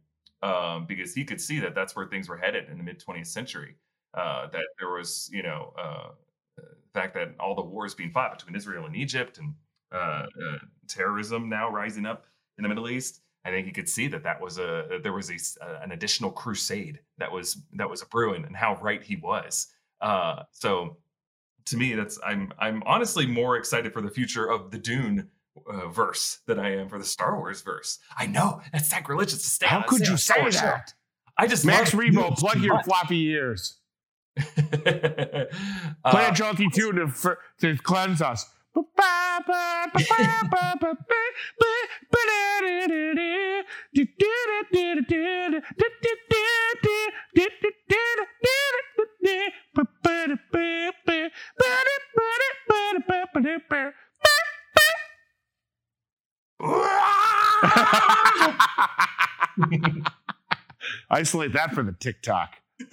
um, 0.42 0.87
because 0.87 1.14
he 1.14 1.25
could 1.25 1.40
see 1.40 1.61
that 1.61 1.75
that's 1.75 1.94
where 1.94 2.07
things 2.07 2.29
were 2.29 2.37
headed 2.37 2.68
in 2.68 2.79
the 2.79 2.85
mid 2.85 3.01
20th 3.01 3.29
century. 3.29 3.77
Uh, 4.14 4.49
that 4.49 4.64
there 4.79 4.90
was, 4.90 5.31
you 5.33 5.42
know, 5.42 5.73
uh, 5.79 6.09
the 6.57 6.64
fact 6.92 7.14
that 7.14 7.35
all 7.38 7.55
the 7.55 7.62
wars 7.62 7.94
being 7.94 8.11
fought 8.11 8.37
between 8.37 8.57
Israel 8.57 8.87
and 8.87 8.97
Egypt 8.97 9.38
and 9.38 9.55
uh, 9.92 10.27
uh, 10.27 10.59
terrorism 10.88 11.49
now 11.49 11.71
rising 11.71 12.07
up 12.07 12.27
in 12.57 12.62
the 12.62 12.68
Middle 12.68 12.88
East. 12.88 13.21
I 13.44 13.51
think 13.51 13.66
he 13.66 13.73
could 13.73 13.88
see 13.88 14.09
that 14.09 14.25
that 14.25 14.40
was 14.40 14.59
a 14.59 14.87
that 14.90 15.03
there 15.03 15.12
was 15.12 15.31
a, 15.31 15.66
an 15.83 15.92
additional 15.92 16.31
crusade 16.31 17.01
that 17.18 17.31
was 17.31 17.62
that 17.75 17.88
was 17.88 18.03
brewing, 18.05 18.44
and 18.44 18.57
how 18.57 18.77
right 18.83 19.03
he 19.03 19.16
was. 19.16 19.68
Uh, 20.00 20.42
so, 20.52 20.96
to 21.66 21.76
me, 21.76 21.94
that's 21.94 22.18
I'm 22.24 22.52
I'm 22.58 22.82
honestly 22.87 23.26
more 23.26 23.56
excited 23.56 23.92
for 23.92 24.00
the 24.00 24.11
future 24.11 24.46
of 24.46 24.70
the 24.70 24.78
Dune 24.78 25.28
uh, 25.70 25.88
verse 25.88 26.40
than 26.46 26.58
I 26.58 26.76
am 26.76 26.88
for 26.88 26.98
the 26.98 27.04
Star 27.04 27.37
Wars 27.37 27.62
verse. 27.62 27.98
I 28.16 28.26
know 28.26 28.61
that's 28.72 28.88
sacrilegious 28.88 29.42
to 29.42 29.50
stay. 29.50 29.66
how 29.66 29.82
could 29.82 30.06
you 30.06 30.16
say 30.16 30.50
show. 30.50 30.61
that? 30.61 30.94
I 31.37 31.46
just 31.46 31.64
Max 31.64 31.90
Rebo, 31.92 32.37
plug 32.37 32.61
your 32.61 32.82
floppy 32.82 33.26
ears. 33.26 33.78
Uh, 36.04 36.12
Play 36.12 36.26
a 36.26 36.32
jaunty 36.32 36.68
tune 36.72 36.96
to, 36.96 37.08
fir- 37.08 37.38
to 37.61 37.76
cleanse 37.78 38.22
us. 38.22 38.48
Isolate 61.18 61.52
that 61.54 61.74
for 61.74 61.83
the 61.83 61.90
TikTok. 61.92 62.54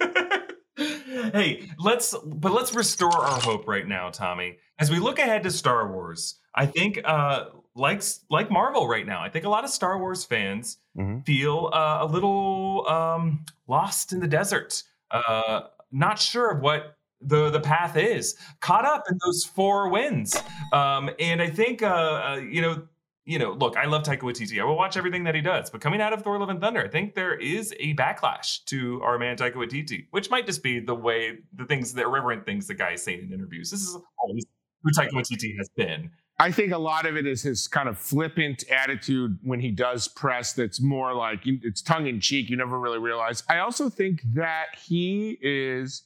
hey, 0.76 1.70
let's 1.78 2.12
but 2.24 2.52
let's 2.52 2.74
restore 2.74 3.12
our 3.14 3.40
hope 3.40 3.68
right 3.68 3.86
now, 3.86 4.10
Tommy. 4.10 4.56
as 4.80 4.90
we 4.90 4.98
look 4.98 5.18
ahead 5.20 5.44
to 5.44 5.50
Star 5.52 5.92
Wars, 5.92 6.34
I 6.52 6.66
think 6.66 7.00
uh, 7.04 7.46
like 7.76 8.02
like 8.28 8.50
Marvel 8.50 8.88
right 8.88 9.06
now, 9.06 9.22
I 9.22 9.28
think 9.28 9.44
a 9.44 9.48
lot 9.48 9.62
of 9.62 9.70
Star 9.70 9.98
Wars 9.98 10.24
fans 10.24 10.78
Mhm. 10.98 11.24
feel 11.24 11.70
uh, 11.72 11.98
a 12.00 12.06
little 12.06 12.84
um, 12.88 13.44
lost 13.68 14.12
in 14.12 14.18
the 14.18 14.26
desert, 14.26 14.82
uh, 15.12 15.60
not 15.92 16.18
sure 16.18 16.50
of 16.50 16.60
what 16.62 16.96
the 17.20 17.48
the 17.50 17.60
path 17.60 17.96
is, 17.96 18.36
caught 18.60 18.84
up 18.84 19.04
in 19.08 19.16
those 19.24 19.44
four 19.44 19.88
wins. 19.88 20.36
Um, 20.72 21.10
and 21.20 21.40
I 21.40 21.48
think 21.48 21.80
uh, 21.82 21.86
uh, 21.86 22.36
you 22.36 22.60
know. 22.60 22.88
You 23.26 23.40
know, 23.40 23.52
look, 23.52 23.76
I 23.76 23.86
love 23.86 24.04
Taika 24.04 24.20
Waititi. 24.20 24.60
I 24.60 24.64
will 24.64 24.76
watch 24.76 24.96
everything 24.96 25.24
that 25.24 25.34
he 25.34 25.40
does. 25.40 25.68
But 25.68 25.80
coming 25.80 26.00
out 26.00 26.12
of 26.12 26.22
Thor: 26.22 26.38
Love 26.38 26.48
and 26.48 26.60
Thunder, 26.60 26.84
I 26.84 26.88
think 26.88 27.14
there 27.14 27.34
is 27.34 27.74
a 27.80 27.92
backlash 27.94 28.64
to 28.66 29.02
our 29.02 29.18
man 29.18 29.36
Taika 29.36 29.54
Waititi, 29.54 30.06
which 30.12 30.30
might 30.30 30.46
just 30.46 30.62
be 30.62 30.78
the 30.78 30.94
way 30.94 31.38
the 31.52 31.64
things, 31.64 31.92
the 31.92 32.02
irreverent 32.02 32.46
things 32.46 32.68
the 32.68 32.74
guy 32.74 32.92
is 32.92 33.02
saying 33.02 33.24
in 33.24 33.32
interviews. 33.32 33.70
This 33.70 33.80
is 33.80 33.98
always 34.22 34.46
who 34.82 34.90
Taika 34.92 35.10
Waititi 35.10 35.56
has 35.58 35.68
been. 35.76 36.10
I 36.38 36.52
think 36.52 36.72
a 36.72 36.78
lot 36.78 37.06
of 37.06 37.16
it 37.16 37.26
is 37.26 37.42
his 37.42 37.66
kind 37.66 37.88
of 37.88 37.98
flippant 37.98 38.62
attitude 38.70 39.38
when 39.42 39.58
he 39.58 39.70
does 39.70 40.06
press 40.06 40.52
that's 40.52 40.80
more 40.80 41.14
like 41.14 41.40
it's 41.44 41.80
tongue 41.80 42.06
in 42.06 42.20
cheek. 42.20 42.50
You 42.50 42.56
never 42.56 42.78
really 42.78 42.98
realize. 42.98 43.42
I 43.48 43.58
also 43.58 43.88
think 43.88 44.20
that 44.34 44.66
he 44.76 45.38
is, 45.40 46.04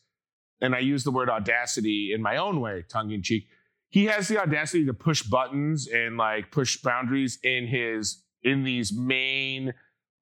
and 0.61 0.75
I 0.75 0.79
use 0.79 1.03
the 1.03 1.11
word 1.11 1.29
audacity 1.29 2.13
in 2.15 2.23
my 2.23 2.37
own 2.37 2.61
way, 2.61 2.85
tongue 2.89 3.11
in 3.11 3.23
cheek. 3.23 3.49
He 3.91 4.07
has 4.07 4.29
the 4.29 4.39
audacity 4.39 4.87
to 4.87 4.95
push 4.95 5.23
buttons 5.23 5.89
and 5.89 6.17
like 6.17 6.51
push 6.51 6.79
boundaries 6.79 7.39
in 7.43 7.67
his 7.67 8.23
in 8.43 8.65
these 8.65 8.93
main, 8.93 9.75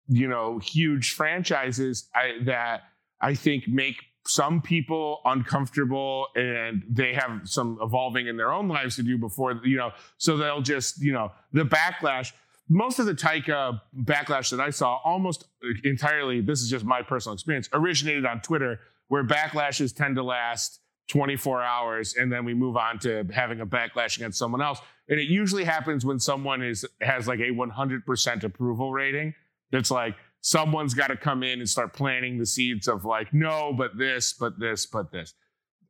you 0.09 0.26
know, 0.26 0.59
huge 0.59 1.12
franchises 1.14 2.09
I, 2.14 2.38
that 2.44 2.83
I 3.20 3.35
think 3.35 3.68
make 3.68 3.96
some 4.28 4.61
people 4.61 5.20
uncomfortable 5.24 6.26
and 6.35 6.83
they 6.88 7.14
have 7.14 7.40
some 7.44 7.78
evolving 7.81 8.26
in 8.26 8.37
their 8.37 8.52
own 8.52 8.68
lives 8.68 8.96
to 8.96 9.02
do 9.02 9.16
before 9.16 9.59
you 9.64 9.76
know 9.76 9.90
so 10.18 10.37
they'll 10.37 10.61
just 10.61 11.00
you 11.00 11.12
know 11.12 11.33
the 11.54 11.62
backlash 11.62 12.33
most 12.68 12.98
of 12.98 13.07
the 13.07 13.14
taika 13.14 13.81
backlash 14.02 14.50
that 14.50 14.61
i 14.61 14.68
saw 14.68 14.98
almost 15.02 15.46
entirely 15.83 16.42
this 16.42 16.61
is 16.61 16.68
just 16.68 16.85
my 16.85 17.00
personal 17.00 17.33
experience 17.33 17.70
originated 17.72 18.26
on 18.26 18.38
twitter 18.42 18.78
where 19.09 19.24
backlashes 19.24 19.96
tend 19.96 20.14
to 20.14 20.22
last 20.22 20.81
24 21.09 21.62
hours 21.62 22.14
and 22.14 22.31
then 22.31 22.44
we 22.44 22.55
move 22.55 22.77
on 22.77 22.99
to 23.01 23.25
having 23.33 23.61
a 23.61 23.66
backlash 23.66 24.16
against 24.16 24.38
someone 24.38 24.62
else. 24.62 24.79
And 25.09 25.18
it 25.18 25.29
usually 25.29 25.64
happens 25.64 26.05
when 26.05 26.21
someone 26.21 26.62
is 26.62 26.85
has 27.01 27.27
like 27.27 27.40
a 27.40 27.51
100% 27.51 28.44
approval 28.44 28.92
rating. 28.92 29.35
That's 29.71 29.90
like 29.90 30.16
someone's 30.40 30.94
got 30.94 31.09
to 31.09 31.16
come 31.16 31.42
in 31.42 31.61
and 31.61 31.68
start 31.68 31.94
planting 31.94 32.38
the 32.38 32.47
seeds 32.47 32.88
of 32.88 33.05
like 33.05 33.33
no 33.33 33.73
but 33.77 33.97
this 33.97 34.33
but 34.33 34.59
this 34.59 34.87
but 34.87 35.11
this. 35.11 35.35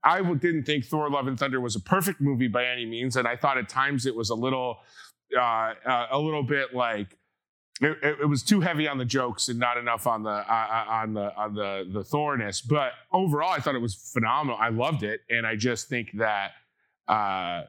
I 0.05 0.23
didn't 0.23 0.65
think 0.65 0.85
thor 0.85 1.11
love 1.11 1.27
and 1.27 1.39
thunder 1.39 1.61
was 1.61 1.75
a 1.75 1.81
perfect 1.81 2.21
movie 2.21 2.49
by 2.49 2.65
any 2.65 2.87
means 2.87 3.17
and 3.17 3.27
i 3.27 3.35
thought 3.35 3.59
at 3.59 3.69
times 3.69 4.07
it 4.07 4.15
was 4.15 4.31
a 4.31 4.35
little 4.35 4.79
uh, 5.37 5.75
uh, 5.85 6.07
a 6.13 6.19
little 6.19 6.43
bit 6.45 6.75
like 6.75 7.18
it, 7.81 8.19
it, 8.21 8.29
was 8.29 8.43
too 8.43 8.61
heavy 8.61 8.89
on 8.89 8.99
the 8.99 9.05
jokes 9.05 9.49
and 9.49 9.59
not 9.59 9.77
enough 9.77 10.07
on 10.07 10.23
the 10.23 10.31
uh, 10.31 10.85
on 10.89 11.15
the 11.15 11.35
on 11.37 11.55
the 11.55 11.89
the 11.93 12.05
thorness 12.05 12.61
but 12.61 12.93
overall 13.13 13.51
i 13.51 13.59
thought 13.59 13.75
it 13.75 13.81
was 13.81 13.95
phenomenal 13.95 14.59
i 14.61 14.69
loved 14.69 15.03
it 15.03 15.21
and 15.31 15.47
i 15.47 15.55
just 15.55 15.89
think 15.89 16.11
that 16.15 16.53
uh 17.09 17.63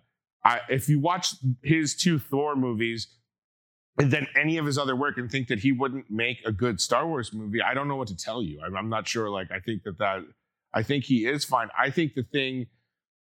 I, 0.44 0.62
if 0.70 0.88
you 0.88 1.00
watch 1.00 1.36
his 1.64 1.96
two 1.96 2.18
thor 2.18 2.56
movies 2.56 3.08
than 3.98 4.28
any 4.36 4.58
of 4.58 4.66
his 4.66 4.78
other 4.78 4.96
work 4.96 5.18
and 5.18 5.30
think 5.30 5.50
that 5.50 5.60
he 5.60 5.72
wouldn't 5.72 6.10
make 6.10 6.38
a 6.46 6.52
good 6.52 6.80
Star 6.80 7.06
Wars 7.06 7.34
movie, 7.34 7.62
I 7.62 7.74
don't 7.74 7.88
know 7.88 7.98
what 7.98 8.08
to 8.08 8.16
tell 8.16 8.42
you. 8.42 8.62
I'm, 8.66 8.76
I'm 8.76 8.90
not 8.90 9.08
sure. 9.08 9.30
Like, 9.30 9.52
I 9.52 9.60
think 9.60 9.84
that 9.84 9.98
that, 9.98 10.22
I 10.74 10.84
think 10.84 11.04
he 11.04 11.26
is 11.26 11.44
fine. 11.44 11.68
I 11.78 11.90
think 11.90 12.14
the 12.14 12.24
thing 12.24 12.68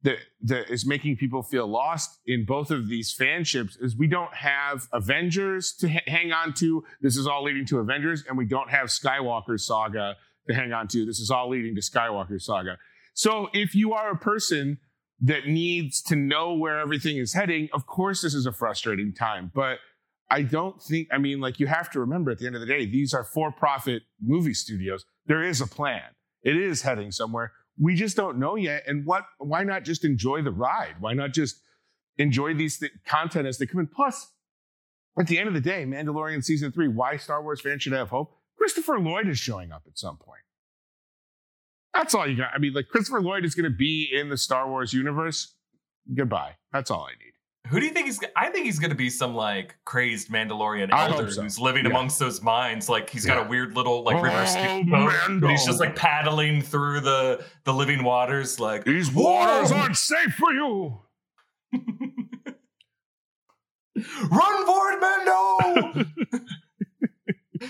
that 0.02 0.18
that 0.42 0.70
is 0.70 0.86
making 0.86 1.16
people 1.16 1.42
feel 1.42 1.66
lost 1.66 2.20
in 2.26 2.44
both 2.44 2.70
of 2.70 2.88
these 2.88 3.14
fanships 3.14 3.76
is 3.80 3.96
we 3.96 4.06
don't 4.06 4.34
have 4.34 4.86
Avengers 4.92 5.72
to 5.80 5.88
ha- 5.88 6.04
hang 6.06 6.32
on 6.32 6.54
to. 6.54 6.84
This 7.00 7.16
is 7.16 7.26
all 7.26 7.42
leading 7.42 7.66
to 7.66 7.78
Avengers, 7.78 8.24
and 8.28 8.38
we 8.38 8.44
don't 8.44 8.70
have 8.70 8.88
Skywalker 8.88 9.58
Saga 9.58 10.16
to 10.48 10.54
hang 10.54 10.72
on 10.72 10.88
to. 10.88 11.04
This 11.04 11.18
is 11.18 11.30
all 11.30 11.50
leading 11.50 11.74
to 11.74 11.80
Skywalker 11.80 12.40
Saga. 12.40 12.78
So 13.14 13.48
if 13.52 13.74
you 13.74 13.92
are 13.92 14.10
a 14.12 14.16
person 14.16 14.78
that 15.20 15.46
needs 15.46 16.00
to 16.02 16.14
know 16.14 16.54
where 16.54 16.78
everything 16.78 17.16
is 17.16 17.34
heading, 17.34 17.68
of 17.72 17.86
course 17.86 18.22
this 18.22 18.34
is 18.34 18.46
a 18.46 18.52
frustrating 18.52 19.12
time, 19.12 19.50
but 19.52 19.78
I 20.30 20.42
don't 20.42 20.80
think, 20.80 21.08
I 21.10 21.18
mean, 21.18 21.40
like 21.40 21.58
you 21.58 21.66
have 21.66 21.90
to 21.90 22.00
remember 22.00 22.30
at 22.30 22.38
the 22.38 22.46
end 22.46 22.54
of 22.54 22.60
the 22.60 22.66
day, 22.66 22.86
these 22.86 23.14
are 23.14 23.24
for 23.24 23.50
profit 23.50 24.02
movie 24.22 24.54
studios. 24.54 25.04
There 25.26 25.42
is 25.42 25.60
a 25.60 25.66
plan. 25.66 26.02
It 26.42 26.56
is 26.56 26.82
heading 26.82 27.10
somewhere. 27.10 27.52
We 27.80 27.94
just 27.94 28.16
don't 28.16 28.38
know 28.38 28.56
yet. 28.56 28.84
And 28.86 29.06
what, 29.06 29.24
why 29.38 29.64
not 29.64 29.84
just 29.84 30.04
enjoy 30.04 30.42
the 30.42 30.50
ride? 30.50 30.96
Why 31.00 31.12
not 31.14 31.32
just 31.32 31.60
enjoy 32.16 32.54
these 32.54 32.78
th- 32.78 32.92
content 33.06 33.46
as 33.46 33.58
they 33.58 33.66
come 33.66 33.80
in? 33.80 33.86
Plus, 33.86 34.32
at 35.18 35.26
the 35.26 35.38
end 35.38 35.48
of 35.48 35.54
the 35.54 35.60
day, 35.60 35.84
Mandalorian 35.84 36.44
season 36.44 36.72
three, 36.72 36.88
why 36.88 37.16
Star 37.16 37.42
Wars 37.42 37.60
fans 37.60 37.82
should 37.82 37.92
have 37.92 38.08
hope? 38.08 38.36
Christopher 38.56 38.98
Lloyd 38.98 39.28
is 39.28 39.38
showing 39.38 39.72
up 39.72 39.82
at 39.86 39.98
some 39.98 40.16
point. 40.16 40.40
That's 41.94 42.14
all 42.14 42.28
you 42.28 42.36
got. 42.36 42.50
I 42.54 42.58
mean, 42.58 42.72
like 42.74 42.88
Christopher 42.88 43.20
Lloyd 43.20 43.44
is 43.44 43.54
going 43.54 43.70
to 43.70 43.76
be 43.76 44.08
in 44.12 44.28
the 44.28 44.36
Star 44.36 44.68
Wars 44.68 44.92
universe. 44.92 45.54
Goodbye. 46.14 46.56
That's 46.72 46.90
all 46.90 47.04
I 47.04 47.12
need. 47.12 47.27
Who 47.70 47.80
do 47.80 47.86
you 47.86 47.92
think 47.92 48.06
he's? 48.06 48.18
I 48.36 48.48
think 48.50 48.64
he's 48.66 48.78
going 48.78 48.90
to 48.90 48.96
be 48.96 49.10
some 49.10 49.34
like 49.34 49.76
crazed 49.84 50.28
Mandalorian 50.30 50.92
I 50.92 51.08
elder 51.10 51.30
so. 51.30 51.42
who's 51.42 51.58
living 51.58 51.84
Yeah. 51.84 51.90
amongst 51.90 52.18
those 52.18 52.42
mines. 52.42 52.88
Like 52.88 53.10
he's 53.10 53.26
got 53.26 53.44
a 53.44 53.48
weird 53.48 53.74
little 53.76 54.02
like 54.02 54.22
river 54.22 54.36
Oh, 54.36 55.08
and 55.28 55.44
he's 55.50 55.64
just 55.66 55.80
like 55.80 55.94
paddling 55.96 56.62
through 56.62 57.00
the 57.00 57.44
the 57.64 57.72
living 57.74 58.02
waters. 58.04 58.58
Like 58.58 58.84
These 58.84 59.12
waters 59.12 59.70
"Whoa, 59.70 59.78
aren't 59.78 59.96
safe 59.96 60.34
for 60.34 60.52
you. 60.52 61.00
run 64.30 64.66
for 64.66 64.92
it, 64.92 65.00
Mando! 65.00 66.06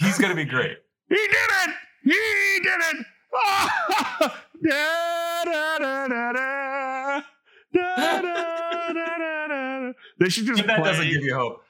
he's 0.00 0.18
going 0.18 0.30
to 0.30 0.36
be 0.36 0.44
great. 0.44 0.76
He 1.08 1.14
did 1.14 1.30
it! 1.30 1.70
He 2.04 2.60
did 2.62 2.80
it! 2.90 3.06
Da, 4.66 5.44
da, 5.44 5.78
da, 5.78 6.32
da, 6.32 7.20
da. 7.74 8.20
Da. 8.22 9.92
They 10.18 10.28
should 10.28 10.46
just 10.46 10.66
that 10.66 10.78
play. 10.80 10.90
doesn't 10.90 11.08
give 11.10 11.22
you 11.22 11.34
hope. 11.34 11.62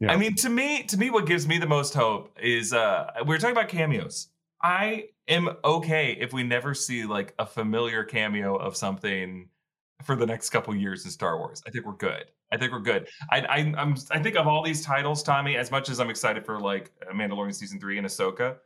Yeah. 0.00 0.12
I 0.12 0.16
mean, 0.16 0.34
to 0.36 0.50
me, 0.50 0.82
to 0.84 0.96
me, 0.96 1.10
what 1.10 1.26
gives 1.26 1.46
me 1.46 1.58
the 1.58 1.66
most 1.66 1.94
hope 1.94 2.36
is 2.40 2.72
uh 2.72 3.10
we 3.20 3.28
were 3.28 3.38
talking 3.38 3.56
about 3.56 3.68
cameos. 3.68 4.28
I 4.62 5.06
am 5.28 5.50
okay 5.64 6.16
if 6.18 6.32
we 6.32 6.42
never 6.42 6.74
see 6.74 7.04
like 7.04 7.34
a 7.38 7.46
familiar 7.46 8.04
cameo 8.04 8.56
of 8.56 8.76
something 8.76 9.48
for 10.02 10.16
the 10.16 10.26
next 10.26 10.50
couple 10.50 10.74
years 10.74 11.04
in 11.04 11.10
Star 11.10 11.38
Wars. 11.38 11.62
I 11.66 11.70
think 11.70 11.86
we're 11.86 11.92
good. 11.92 12.24
I 12.52 12.56
think 12.56 12.72
we're 12.72 12.80
good. 12.80 13.08
I, 13.30 13.40
I 13.40 13.56
I'm 13.76 13.96
I 14.10 14.18
think 14.18 14.36
of 14.36 14.46
all 14.46 14.62
these 14.62 14.84
titles, 14.84 15.22
Tommy. 15.22 15.56
As 15.56 15.70
much 15.70 15.88
as 15.88 16.00
I'm 16.00 16.10
excited 16.10 16.44
for 16.44 16.60
like 16.60 16.92
Mandalorian 17.14 17.54
season 17.54 17.80
three 17.80 17.98
and 17.98 18.06
Ahsoka, 18.06 18.56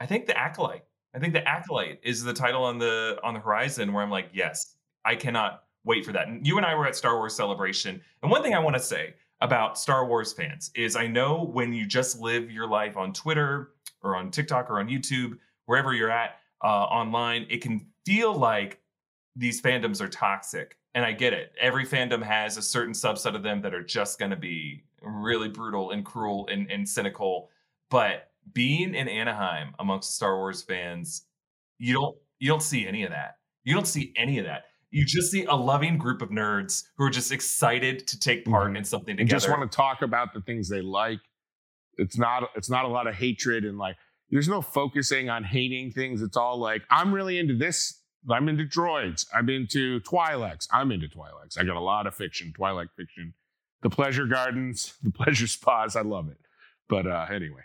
I 0.00 0.06
think 0.06 0.26
the 0.26 0.38
Acolyte. 0.38 0.84
I 1.14 1.18
think 1.18 1.32
the 1.32 1.46
Acolyte 1.46 1.98
is 2.02 2.22
the 2.22 2.32
title 2.32 2.64
on 2.64 2.78
the 2.78 3.18
on 3.22 3.34
the 3.34 3.40
horizon 3.40 3.92
where 3.92 4.02
I'm 4.02 4.10
like, 4.10 4.30
yes, 4.32 4.76
I 5.04 5.16
cannot 5.16 5.62
wait 5.84 6.04
for 6.04 6.12
that. 6.12 6.28
And 6.28 6.46
you 6.46 6.56
and 6.56 6.66
I 6.66 6.74
were 6.74 6.86
at 6.86 6.96
Star 6.96 7.16
Wars 7.16 7.34
Celebration, 7.34 8.00
and 8.22 8.30
one 8.30 8.42
thing 8.42 8.54
I 8.54 8.58
want 8.58 8.76
to 8.76 8.82
say 8.82 9.14
about 9.40 9.78
Star 9.78 10.06
Wars 10.06 10.32
fans 10.32 10.70
is 10.74 10.96
I 10.96 11.06
know 11.06 11.44
when 11.44 11.72
you 11.72 11.86
just 11.86 12.20
live 12.20 12.50
your 12.50 12.68
life 12.68 12.96
on 12.96 13.12
Twitter 13.12 13.72
or 14.02 14.16
on 14.16 14.30
TikTok 14.30 14.70
or 14.70 14.80
on 14.80 14.88
YouTube, 14.88 15.38
wherever 15.66 15.94
you're 15.94 16.10
at 16.10 16.36
uh, 16.62 16.66
online, 16.66 17.46
it 17.48 17.62
can 17.62 17.86
feel 18.04 18.34
like 18.34 18.80
these 19.36 19.60
fandoms 19.60 20.00
are 20.00 20.08
toxic. 20.08 20.76
And 20.94 21.04
I 21.04 21.12
get 21.12 21.32
it. 21.32 21.52
Every 21.60 21.86
fandom 21.86 22.22
has 22.22 22.56
a 22.56 22.62
certain 22.62 22.92
subset 22.92 23.36
of 23.36 23.42
them 23.42 23.62
that 23.62 23.72
are 23.72 23.82
just 23.82 24.18
going 24.18 24.32
to 24.32 24.36
be 24.36 24.82
really 25.02 25.48
brutal 25.48 25.92
and 25.92 26.04
cruel 26.04 26.48
and, 26.50 26.70
and 26.70 26.86
cynical. 26.86 27.48
But 27.90 28.30
being 28.52 28.94
in 28.94 29.08
Anaheim 29.08 29.74
amongst 29.78 30.16
Star 30.16 30.36
Wars 30.36 30.62
fans, 30.62 31.22
you 31.78 31.94
don't 31.94 32.16
you 32.40 32.48
don't 32.48 32.62
see 32.62 32.86
any 32.86 33.04
of 33.04 33.10
that. 33.10 33.36
You 33.64 33.74
don't 33.74 33.86
see 33.86 34.12
any 34.16 34.38
of 34.38 34.46
that. 34.46 34.64
You 34.90 35.04
just 35.06 35.30
see 35.30 35.44
a 35.44 35.54
loving 35.54 35.98
group 35.98 36.20
of 36.22 36.30
nerds 36.30 36.84
who 36.96 37.04
are 37.04 37.10
just 37.10 37.30
excited 37.32 38.06
to 38.08 38.18
take 38.18 38.44
part 38.44 38.72
Mhm. 38.72 38.78
in 38.78 38.84
something 38.84 39.10
and 39.12 39.28
together. 39.28 39.36
just 39.36 39.48
want 39.48 39.70
to 39.70 39.74
talk 39.76 40.02
about 40.02 40.34
the 40.34 40.40
things 40.40 40.68
they 40.68 40.80
like. 40.82 41.20
It's 41.96 42.18
not 42.18 42.50
it's 42.56 42.70
not 42.70 42.84
a 42.84 42.88
lot 42.88 43.06
of 43.06 43.14
hatred 43.14 43.64
and 43.64 43.78
like 43.78 43.96
there's 44.30 44.48
no 44.48 44.62
focusing 44.62 45.28
on 45.28 45.44
hating 45.44 45.92
things. 45.92 46.22
It's 46.22 46.36
all 46.36 46.58
like 46.58 46.82
I'm 46.90 47.12
really 47.12 47.38
into 47.38 47.54
this. 47.56 48.02
I'm 48.28 48.48
into 48.48 48.64
droids. 48.64 49.26
I'm 49.34 49.48
into 49.48 50.00
Twi'leks. 50.00 50.66
I'm 50.72 50.92
into 50.92 51.08
Twi'leks. 51.08 51.58
I 51.58 51.64
got 51.64 51.76
a 51.76 51.80
lot 51.80 52.06
of 52.06 52.14
fiction, 52.14 52.52
Twilight 52.52 52.88
fiction, 52.96 53.34
the 53.82 53.90
pleasure 53.90 54.26
gardens, 54.26 54.94
the 55.02 55.10
pleasure 55.10 55.46
spas. 55.46 55.96
I 55.96 56.02
love 56.02 56.28
it. 56.28 56.38
But 56.88 57.06
uh, 57.06 57.26
anyway, 57.30 57.62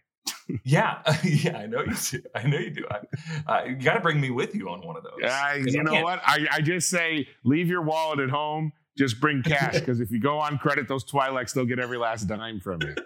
Yeah, 0.64 1.02
yeah, 1.24 1.58
I 1.58 1.66
know 1.68 1.82
you 1.84 1.94
do. 1.96 2.22
I 2.36 2.44
know 2.48 2.58
you 2.60 2.70
do. 2.72 2.86
I, 2.90 3.62
uh, 3.62 3.64
you 3.66 3.76
got 3.78 3.96
to 3.96 4.00
bring 4.00 4.22
me 4.22 4.30
with 4.30 4.54
you 4.56 4.70
on 4.70 4.86
one 4.86 4.96
of 4.96 5.04
those. 5.04 5.14
uh, 5.24 5.28
'Cause 5.64 5.74
you 5.74 5.80
I 5.80 5.84
know 5.84 5.92
can't- 5.92 6.04
what? 6.04 6.22
I, 6.26 6.48
I 6.52 6.62
just 6.62 6.90
say 6.90 7.28
leave 7.44 7.68
your 7.68 7.82
wallet 7.82 8.20
at 8.20 8.30
home. 8.30 8.72
Just 8.98 9.20
bring 9.20 9.42
cash 9.44 9.74
because 9.80 10.00
if 10.00 10.12
you 10.12 10.20
go 10.22 10.38
on 10.40 10.58
credit, 10.58 10.88
those 10.88 11.04
Twi'leks 11.04 11.54
they'll 11.54 11.66
get 11.66 11.80
every 11.80 11.98
last 11.98 12.24
dime 12.28 12.60
from 12.60 12.82
you. 12.82 12.96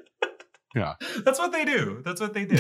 Yeah, 0.76 0.94
that's 1.26 1.40
what 1.40 1.52
they 1.52 1.66
do. 1.66 2.04
That's 2.06 2.22
what 2.22 2.36
they 2.36 2.46
do. 2.46 2.60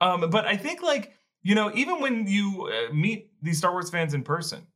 um, 0.00 0.30
but 0.30 0.46
I 0.46 0.56
think 0.56 0.80
like 0.82 1.12
you 1.42 1.54
know, 1.54 1.70
even 1.74 2.00
when 2.00 2.26
you 2.26 2.70
uh, 2.72 2.92
meet 2.94 3.30
these 3.42 3.58
Star 3.58 3.72
Wars 3.72 3.90
fans 3.90 4.14
in 4.14 4.22
person, 4.22 4.66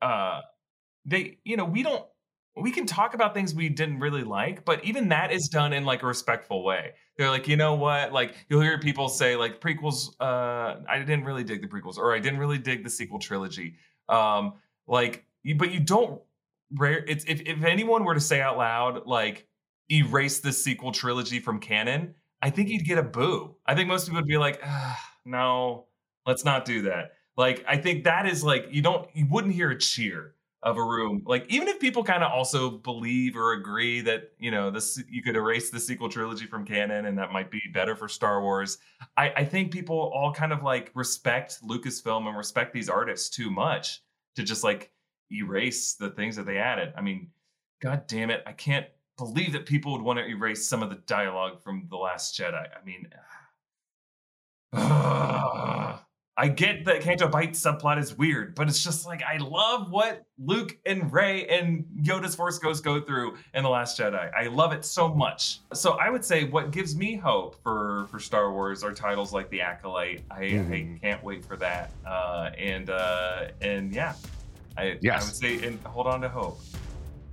uh, 0.00 0.40
they, 1.04 1.38
you 1.44 1.56
know, 1.56 1.64
we 1.64 1.82
don't 1.84 2.04
we 2.56 2.70
can 2.70 2.84
talk 2.84 3.14
about 3.14 3.32
things 3.34 3.54
we 3.54 3.68
didn't 3.68 3.98
really 3.98 4.24
like, 4.24 4.64
but 4.64 4.84
even 4.84 5.08
that 5.08 5.32
is 5.32 5.48
done 5.48 5.72
in 5.72 5.84
like 5.84 6.02
a 6.02 6.06
respectful 6.06 6.62
way. 6.62 6.92
They're 7.16 7.30
like, 7.30 7.48
you 7.48 7.56
know 7.56 7.74
what? 7.74 8.12
Like 8.12 8.34
you'll 8.48 8.60
hear 8.60 8.78
people 8.78 9.08
say 9.08 9.36
like 9.36 9.60
prequels, 9.60 10.14
uh, 10.20 10.80
I 10.88 10.98
didn't 10.98 11.24
really 11.24 11.44
dig 11.44 11.62
the 11.62 11.68
prequels, 11.68 11.96
or 11.96 12.14
I 12.14 12.18
didn't 12.18 12.38
really 12.38 12.58
dig 12.58 12.84
the 12.84 12.90
sequel 12.90 13.18
trilogy. 13.18 13.76
Um, 14.08 14.54
like, 14.86 15.24
but 15.56 15.72
you 15.72 15.80
don't 15.80 16.20
rare 16.74 17.04
it's 17.06 17.24
if, 17.24 17.40
if 17.42 17.64
anyone 17.64 18.04
were 18.04 18.14
to 18.14 18.20
say 18.20 18.40
out 18.40 18.58
loud, 18.58 19.06
like, 19.06 19.46
erase 19.90 20.40
the 20.40 20.52
sequel 20.52 20.92
trilogy 20.92 21.38
from 21.38 21.58
canon, 21.58 22.14
I 22.40 22.50
think 22.50 22.68
you'd 22.68 22.84
get 22.84 22.98
a 22.98 23.02
boo. 23.02 23.56
I 23.66 23.74
think 23.74 23.88
most 23.88 24.06
people 24.06 24.20
would 24.20 24.26
be 24.28 24.38
like, 24.38 24.62
no, 25.24 25.86
let's 26.26 26.44
not 26.44 26.64
do 26.64 26.82
that. 26.82 27.12
Like, 27.36 27.64
I 27.66 27.76
think 27.78 28.04
that 28.04 28.26
is 28.26 28.44
like 28.44 28.66
you 28.70 28.82
don't 28.82 29.08
you 29.14 29.26
wouldn't 29.26 29.54
hear 29.54 29.70
a 29.70 29.78
cheer 29.78 30.34
of 30.62 30.76
a 30.76 30.82
room. 30.82 31.22
Like 31.26 31.46
even 31.48 31.68
if 31.68 31.80
people 31.80 32.04
kind 32.04 32.22
of 32.22 32.30
also 32.30 32.70
believe 32.70 33.36
or 33.36 33.52
agree 33.52 34.00
that 34.02 34.32
you 34.38 34.50
know 34.50 34.70
this, 34.70 35.02
you 35.08 35.22
could 35.22 35.36
erase 35.36 35.70
the 35.70 35.80
sequel 35.80 36.08
trilogy 36.08 36.46
from 36.46 36.64
canon, 36.64 37.06
and 37.06 37.18
that 37.18 37.32
might 37.32 37.50
be 37.50 37.60
better 37.72 37.96
for 37.96 38.08
Star 38.08 38.42
Wars. 38.42 38.78
I, 39.16 39.30
I 39.38 39.44
think 39.44 39.72
people 39.72 39.96
all 40.14 40.32
kind 40.32 40.52
of 40.52 40.62
like 40.62 40.90
respect 40.94 41.58
Lucasfilm 41.62 42.28
and 42.28 42.36
respect 42.36 42.72
these 42.72 42.88
artists 42.88 43.28
too 43.28 43.50
much 43.50 44.02
to 44.36 44.42
just 44.42 44.62
like 44.62 44.92
erase 45.32 45.94
the 45.94 46.10
things 46.10 46.36
that 46.36 46.46
they 46.46 46.58
added. 46.58 46.92
I 46.96 47.00
mean, 47.00 47.30
god 47.80 48.06
damn 48.06 48.30
it, 48.30 48.42
I 48.46 48.52
can't 48.52 48.86
believe 49.18 49.52
that 49.52 49.66
people 49.66 49.92
would 49.92 50.02
want 50.02 50.18
to 50.18 50.26
erase 50.26 50.66
some 50.66 50.82
of 50.82 50.90
the 50.90 51.02
dialogue 51.06 51.60
from 51.62 51.86
the 51.90 51.96
Last 51.96 52.38
Jedi. 52.38 52.54
I 52.54 52.84
mean. 52.84 53.08
Uh, 54.74 55.98
I 56.36 56.48
get 56.48 56.86
that 56.86 57.02
Canto 57.02 57.28
Bight 57.28 57.52
subplot 57.52 57.98
is 57.98 58.16
weird, 58.16 58.54
but 58.54 58.66
it's 58.66 58.82
just 58.82 59.04
like 59.04 59.22
I 59.22 59.36
love 59.36 59.90
what 59.90 60.24
Luke 60.38 60.78
and 60.86 61.12
Rey 61.12 61.46
and 61.46 61.84
Yoda's 62.00 62.34
Force 62.34 62.58
Ghost 62.58 62.82
go 62.82 63.00
through 63.00 63.36
in 63.52 63.62
The 63.62 63.68
Last 63.68 64.00
Jedi. 64.00 64.32
I 64.34 64.46
love 64.46 64.72
it 64.72 64.82
so 64.84 65.12
much. 65.12 65.60
So 65.74 65.98
I 65.98 66.08
would 66.08 66.24
say 66.24 66.44
what 66.44 66.70
gives 66.70 66.96
me 66.96 67.16
hope 67.16 67.62
for 67.62 68.06
for 68.10 68.18
Star 68.18 68.50
Wars 68.50 68.82
are 68.82 68.94
titles 68.94 69.34
like 69.34 69.50
The 69.50 69.60
Acolyte. 69.60 70.22
I, 70.30 70.40
mm-hmm. 70.40 70.72
I 70.72 70.98
can't 71.02 71.22
wait 71.22 71.44
for 71.44 71.56
that. 71.58 71.92
Uh, 72.06 72.50
and 72.56 72.88
uh, 72.88 73.48
and 73.60 73.94
yeah, 73.94 74.14
I, 74.78 74.96
yes. 75.02 75.22
I 75.22 75.26
would 75.26 75.60
say 75.60 75.66
and 75.66 75.78
hold 75.80 76.06
on 76.06 76.22
to 76.22 76.30
hope. 76.30 76.60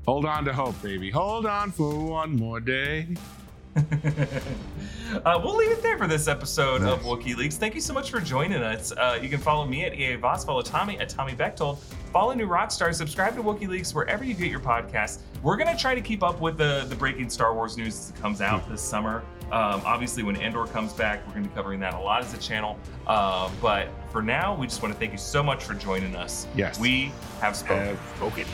Hold 0.06 0.26
on 0.26 0.44
to 0.44 0.52
hope, 0.52 0.82
baby. 0.82 1.10
Hold 1.10 1.46
on 1.46 1.72
for 1.72 1.96
one 1.96 2.36
more 2.36 2.60
day. 2.60 3.08
uh, 5.26 5.40
we'll 5.44 5.56
leave 5.56 5.72
it 5.72 5.82
there 5.82 5.98
for 5.98 6.08
this 6.08 6.28
episode 6.28 6.82
nice. 6.82 6.94
of 6.94 7.02
Wookiee 7.02 7.36
Leaks. 7.36 7.58
Thank 7.58 7.76
you 7.76 7.82
so 7.82 7.94
much 7.94 8.10
for 8.10 8.20
joining 8.20 8.62
us. 8.62 8.92
Uh, 8.92 9.20
you 9.22 9.30
can 9.30 9.40
follow 9.40 9.66
me 9.66 9.86
at 9.86 9.94
EA 9.94 10.16
Voss, 10.16 10.44
follow 10.44 10.62
Tommy 10.62 10.98
at 11.00 11.10
Tommy 11.10 11.34
Bechtold, 11.34 11.80
follow 12.12 12.34
New 12.34 12.48
Rockstar, 12.48 12.94
subscribe 12.94 13.36
to 13.36 13.44
Wookiee 13.44 13.68
Leaks 13.68 13.94
wherever 13.94 14.24
you 14.24 14.34
get 14.34 14.50
your 14.50 14.60
podcasts. 14.60 15.20
We're 15.44 15.58
going 15.58 15.74
to 15.74 15.80
try 15.80 15.96
to 15.96 16.02
keep 16.02 16.24
up 16.24 16.42
with 16.42 16.58
the, 16.58 16.86
the 16.90 16.96
breaking 16.96 17.30
Star 17.30 17.54
Wars 17.54 17.78
news 17.78 17.98
as 17.98 18.10
it 18.10 18.22
comes 18.22 18.42
out 18.42 18.68
this 18.70 18.82
summer. 18.82 19.24
Um, 19.52 19.82
obviously, 19.86 20.22
when 20.24 20.36
Andor 20.36 20.66
comes 20.66 20.94
back, 20.94 21.26
we're 21.26 21.34
going 21.34 21.44
to 21.44 21.50
be 21.50 21.56
covering 21.56 21.80
that 21.80 21.94
a 21.94 22.00
lot 22.00 22.24
as 22.24 22.34
a 22.34 22.38
channel. 22.38 22.78
Uh, 23.08 23.50
but 23.62 23.90
for 24.12 24.22
now, 24.22 24.56
we 24.56 24.68
just 24.68 24.82
want 24.82 24.94
to 24.94 25.00
thank 25.00 25.12
you 25.12 25.18
so 25.18 25.42
much 25.42 25.64
for 25.64 25.74
joining 25.74 26.16
us. 26.16 26.46
Yes. 26.56 26.80
We 26.80 27.12
have 27.42 27.56
spoken. 27.56 27.96
Have 27.96 28.00
spoken. 28.16 28.46